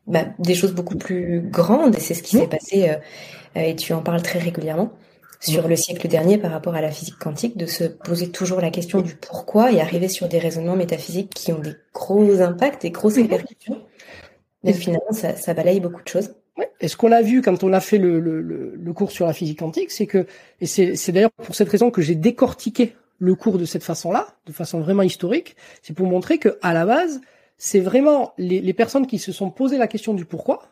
bah, 0.08 0.26
des 0.40 0.54
choses 0.54 0.74
beaucoup 0.74 0.98
plus 0.98 1.42
grandes, 1.42 1.96
et 1.96 2.02
c'est 2.02 2.14
ce 2.14 2.24
qui 2.24 2.38
s'est 2.38 2.48
passé, 2.48 2.90
euh, 2.90 3.62
et 3.62 3.76
tu 3.76 3.94
en 3.94 4.02
parles 4.02 4.22
très 4.22 4.40
régulièrement, 4.40 4.92
sur 5.40 5.68
le 5.68 5.78
siècle 5.78 6.08
dernier 6.10 6.38
par 6.38 6.52
rapport 6.52 6.76
à 6.76 6.82
la 6.82 6.92
physique 6.92 7.20
quantique, 7.20 7.56
de 7.56 7.68
se 7.68 7.86
poser 7.86 8.32
toujours 8.32 8.60
la 8.60 8.70
question 8.70 9.02
du 9.02 9.16
pourquoi 9.16 9.72
et 9.72 9.80
arriver 9.80 10.10
sur 10.10 10.28
des 10.28 10.40
raisonnements 10.40 10.76
métaphysiques 10.76 11.34
qui 11.34 11.54
ont 11.54 11.60
des 11.60 11.76
gros 11.94 12.42
impacts, 12.42 12.82
des 12.82 12.92
grosses 12.92 13.16
répercussions. 13.16 13.82
Mais 14.66 14.74
finalement, 14.74 15.12
ça, 15.12 15.36
ça, 15.36 15.54
balaye 15.54 15.80
beaucoup 15.80 16.02
de 16.02 16.08
choses. 16.08 16.34
Ouais. 16.58 16.70
Et 16.82 16.88
ce 16.88 16.98
qu'on 16.98 17.12
a 17.12 17.22
vu 17.22 17.42
quand 17.42 17.64
on 17.64 17.74
a 17.74 17.80
fait 17.80 17.98
le, 17.98 18.20
le, 18.20 18.42
le, 18.42 18.94
cours 18.94 19.12
sur 19.12 19.26
la 19.26 19.34
physique 19.34 19.60
quantique, 19.60 19.92
c'est 19.92 20.08
que, 20.08 20.26
et 20.62 20.66
c'est 20.66 21.12
d'ailleurs 21.12 21.32
pour 21.32 21.56
cette 21.56 21.70
raison 21.70 21.92
que 21.92 22.02
j'ai 22.02 22.16
décortiqué 22.16 22.96
le 23.20 23.36
cours 23.36 23.58
de 23.58 23.66
cette 23.66 23.84
façon-là, 23.84 24.28
de 24.46 24.52
façon 24.52 24.80
vraiment 24.80 25.04
historique, 25.04 25.56
c'est 25.82 25.94
pour 25.94 26.08
montrer 26.08 26.38
que 26.38 26.58
à 26.62 26.74
la 26.74 26.86
base, 26.86 27.22
c'est 27.58 27.80
vraiment 27.80 28.34
les, 28.38 28.60
les, 28.60 28.74
personnes 28.74 29.08
qui 29.08 29.20
se 29.20 29.32
sont 29.32 29.50
posées 29.50 29.78
la 29.78 29.88
question 29.88 30.14
du 30.14 30.26
pourquoi 30.26 30.64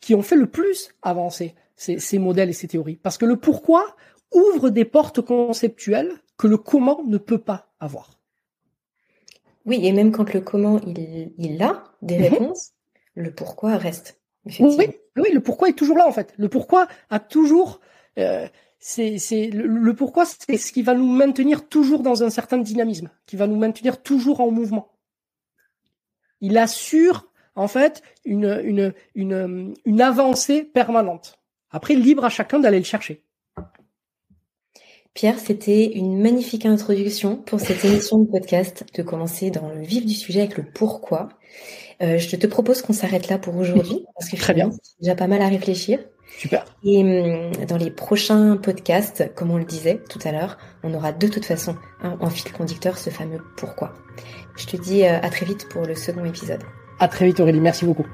qui 0.00 0.14
ont 0.14 0.22
fait 0.22 0.36
le 0.36 0.46
plus 0.46 0.90
avancer 1.02 1.54
ces, 1.76 1.98
ces 1.98 2.18
modèles 2.18 2.50
et 2.50 2.54
ces 2.54 2.68
théories. 2.68 2.96
Parce 2.96 3.18
que 3.18 3.26
le 3.26 3.36
pourquoi 3.36 3.96
ouvre 4.32 4.70
des 4.70 4.84
portes 4.84 5.20
conceptuelles 5.20 6.12
que 6.38 6.46
le 6.46 6.56
comment 6.56 7.02
ne 7.06 7.18
peut 7.18 7.38
pas 7.38 7.68
avoir. 7.80 8.20
Oui, 9.66 9.80
et 9.84 9.92
même 9.92 10.10
quand 10.10 10.32
le 10.32 10.40
comment 10.40 10.80
il, 10.86 11.32
il 11.36 11.62
a 11.62 11.84
des 12.02 12.16
mhm. 12.16 12.22
réponses, 12.22 12.72
le 13.14 13.32
pourquoi 13.32 13.76
reste. 13.76 14.20
Oui, 14.44 14.88
oui, 15.16 15.32
le 15.32 15.40
pourquoi 15.40 15.68
est 15.68 15.74
toujours 15.74 15.98
là 15.98 16.06
en 16.06 16.12
fait. 16.12 16.32
Le 16.38 16.48
pourquoi 16.48 16.88
a 17.10 17.20
toujours, 17.20 17.80
euh, 18.18 18.48
c'est, 18.78 19.18
le, 19.52 19.94
pourquoi, 19.94 20.24
c'est 20.24 20.56
ce 20.56 20.72
qui 20.72 20.82
va 20.82 20.94
nous 20.94 21.06
maintenir 21.06 21.68
toujours 21.68 22.02
dans 22.02 22.22
un 22.22 22.30
certain 22.30 22.58
dynamisme, 22.58 23.10
qui 23.26 23.36
va 23.36 23.46
nous 23.46 23.56
maintenir 23.56 24.02
toujours 24.02 24.40
en 24.40 24.50
mouvement. 24.50 24.92
Il 26.40 26.56
assure 26.56 27.30
en 27.54 27.68
fait 27.68 28.02
une, 28.24 28.60
une, 28.64 28.94
une, 29.14 29.74
une 29.84 30.00
avancée 30.00 30.64
permanente. 30.64 31.38
Après, 31.70 31.94
libre 31.94 32.24
à 32.24 32.30
chacun 32.30 32.58
d'aller 32.58 32.78
le 32.78 32.84
chercher. 32.84 33.24
Pierre, 35.14 35.38
c'était 35.40 35.86
une 35.92 36.20
magnifique 36.20 36.66
introduction 36.66 37.36
pour 37.36 37.58
cette 37.58 37.84
émission 37.84 38.18
de 38.18 38.30
podcast, 38.30 38.84
de 38.94 39.02
commencer 39.02 39.50
dans 39.50 39.68
le 39.68 39.82
vif 39.82 40.06
du 40.06 40.14
sujet 40.14 40.40
avec 40.40 40.56
le 40.56 40.64
pourquoi. 40.64 41.28
Euh, 42.00 42.18
je 42.18 42.36
te 42.36 42.46
propose 42.46 42.80
qu'on 42.80 42.92
s'arrête 42.92 43.28
là 43.28 43.38
pour 43.38 43.56
aujourd'hui, 43.56 44.04
parce 44.14 44.30
que 44.30 44.36
Très 44.36 44.54
bien. 44.54 44.70
c'est 44.70 45.00
déjà 45.00 45.16
pas 45.16 45.26
mal 45.26 45.42
à 45.42 45.48
réfléchir. 45.48 45.98
Super. 46.38 46.64
Et 46.84 47.02
hum, 47.02 47.50
dans 47.66 47.76
les 47.76 47.90
prochains 47.90 48.56
podcasts, 48.56 49.34
comme 49.34 49.50
on 49.50 49.58
le 49.58 49.64
disait 49.64 50.00
tout 50.08 50.20
à 50.24 50.30
l'heure, 50.30 50.58
on 50.84 50.94
aura 50.94 51.12
de 51.12 51.26
toute 51.26 51.44
façon 51.44 51.74
en 52.02 52.30
fil 52.30 52.52
conducteur 52.52 52.96
ce 52.96 53.10
fameux 53.10 53.40
pourquoi. 53.56 53.94
Je 54.56 54.66
te 54.66 54.76
dis 54.76 55.02
euh, 55.02 55.18
à 55.20 55.28
très 55.28 55.44
vite 55.44 55.68
pour 55.68 55.86
le 55.86 55.96
second 55.96 56.24
épisode. 56.24 56.62
À 57.00 57.08
très 57.08 57.26
vite 57.26 57.40
Aurélie, 57.40 57.60
merci 57.60 57.84
beaucoup. 57.84 58.06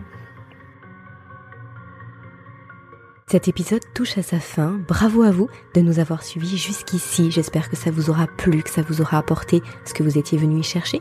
Cet 3.28 3.48
épisode 3.48 3.82
touche 3.92 4.18
à 4.18 4.22
sa 4.22 4.38
fin. 4.38 4.78
Bravo 4.86 5.24
à 5.24 5.32
vous 5.32 5.48
de 5.74 5.80
nous 5.80 5.98
avoir 5.98 6.22
suivis 6.22 6.56
jusqu'ici. 6.56 7.32
J'espère 7.32 7.68
que 7.68 7.74
ça 7.74 7.90
vous 7.90 8.08
aura 8.08 8.28
plu, 8.28 8.62
que 8.62 8.70
ça 8.70 8.82
vous 8.82 9.00
aura 9.00 9.18
apporté 9.18 9.62
ce 9.84 9.94
que 9.94 10.04
vous 10.04 10.16
étiez 10.16 10.38
venu 10.38 10.60
y 10.60 10.62
chercher, 10.62 11.00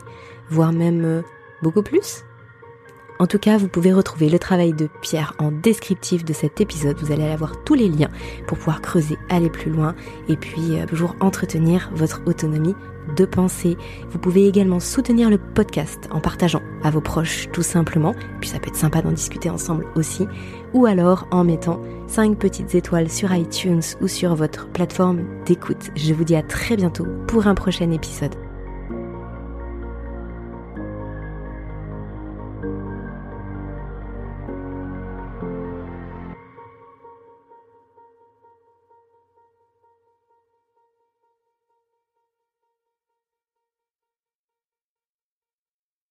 voire 0.50 0.72
même 0.72 1.04
euh, 1.04 1.22
beaucoup 1.62 1.84
plus. 1.84 2.24
En 3.20 3.28
tout 3.28 3.38
cas, 3.38 3.56
vous 3.58 3.68
pouvez 3.68 3.92
retrouver 3.92 4.28
le 4.28 4.40
travail 4.40 4.72
de 4.72 4.88
Pierre 5.02 5.34
en 5.38 5.52
descriptif 5.52 6.24
de 6.24 6.32
cet 6.32 6.60
épisode. 6.60 6.98
Vous 6.98 7.12
allez 7.12 7.28
avoir 7.28 7.62
tous 7.62 7.74
les 7.74 7.88
liens 7.88 8.10
pour 8.48 8.58
pouvoir 8.58 8.82
creuser, 8.82 9.16
aller 9.28 9.48
plus 9.48 9.70
loin 9.70 9.94
et 10.28 10.36
puis 10.36 10.80
euh, 10.80 10.86
toujours 10.86 11.14
entretenir 11.20 11.92
votre 11.94 12.22
autonomie 12.26 12.74
de 13.14 13.24
pensée. 13.24 13.76
Vous 14.10 14.18
pouvez 14.18 14.46
également 14.46 14.80
soutenir 14.80 15.30
le 15.30 15.38
podcast 15.38 16.08
en 16.10 16.20
partageant 16.20 16.62
à 16.82 16.90
vos 16.90 17.00
proches 17.00 17.48
tout 17.52 17.62
simplement, 17.62 18.14
puis 18.40 18.50
ça 18.50 18.58
peut 18.58 18.68
être 18.68 18.76
sympa 18.76 19.00
d'en 19.00 19.12
discuter 19.12 19.48
ensemble 19.48 19.86
aussi, 19.94 20.26
ou 20.76 20.84
alors 20.84 21.26
en 21.30 21.42
mettant 21.42 21.80
5 22.06 22.36
petites 22.38 22.74
étoiles 22.74 23.10
sur 23.10 23.34
iTunes 23.34 23.82
ou 24.02 24.08
sur 24.08 24.34
votre 24.34 24.68
plateforme 24.68 25.24
d'écoute. 25.46 25.90
Je 25.96 26.12
vous 26.12 26.22
dis 26.22 26.36
à 26.36 26.42
très 26.42 26.76
bientôt 26.76 27.06
pour 27.26 27.46
un 27.46 27.54
prochain 27.54 27.90
épisode. 27.90 28.45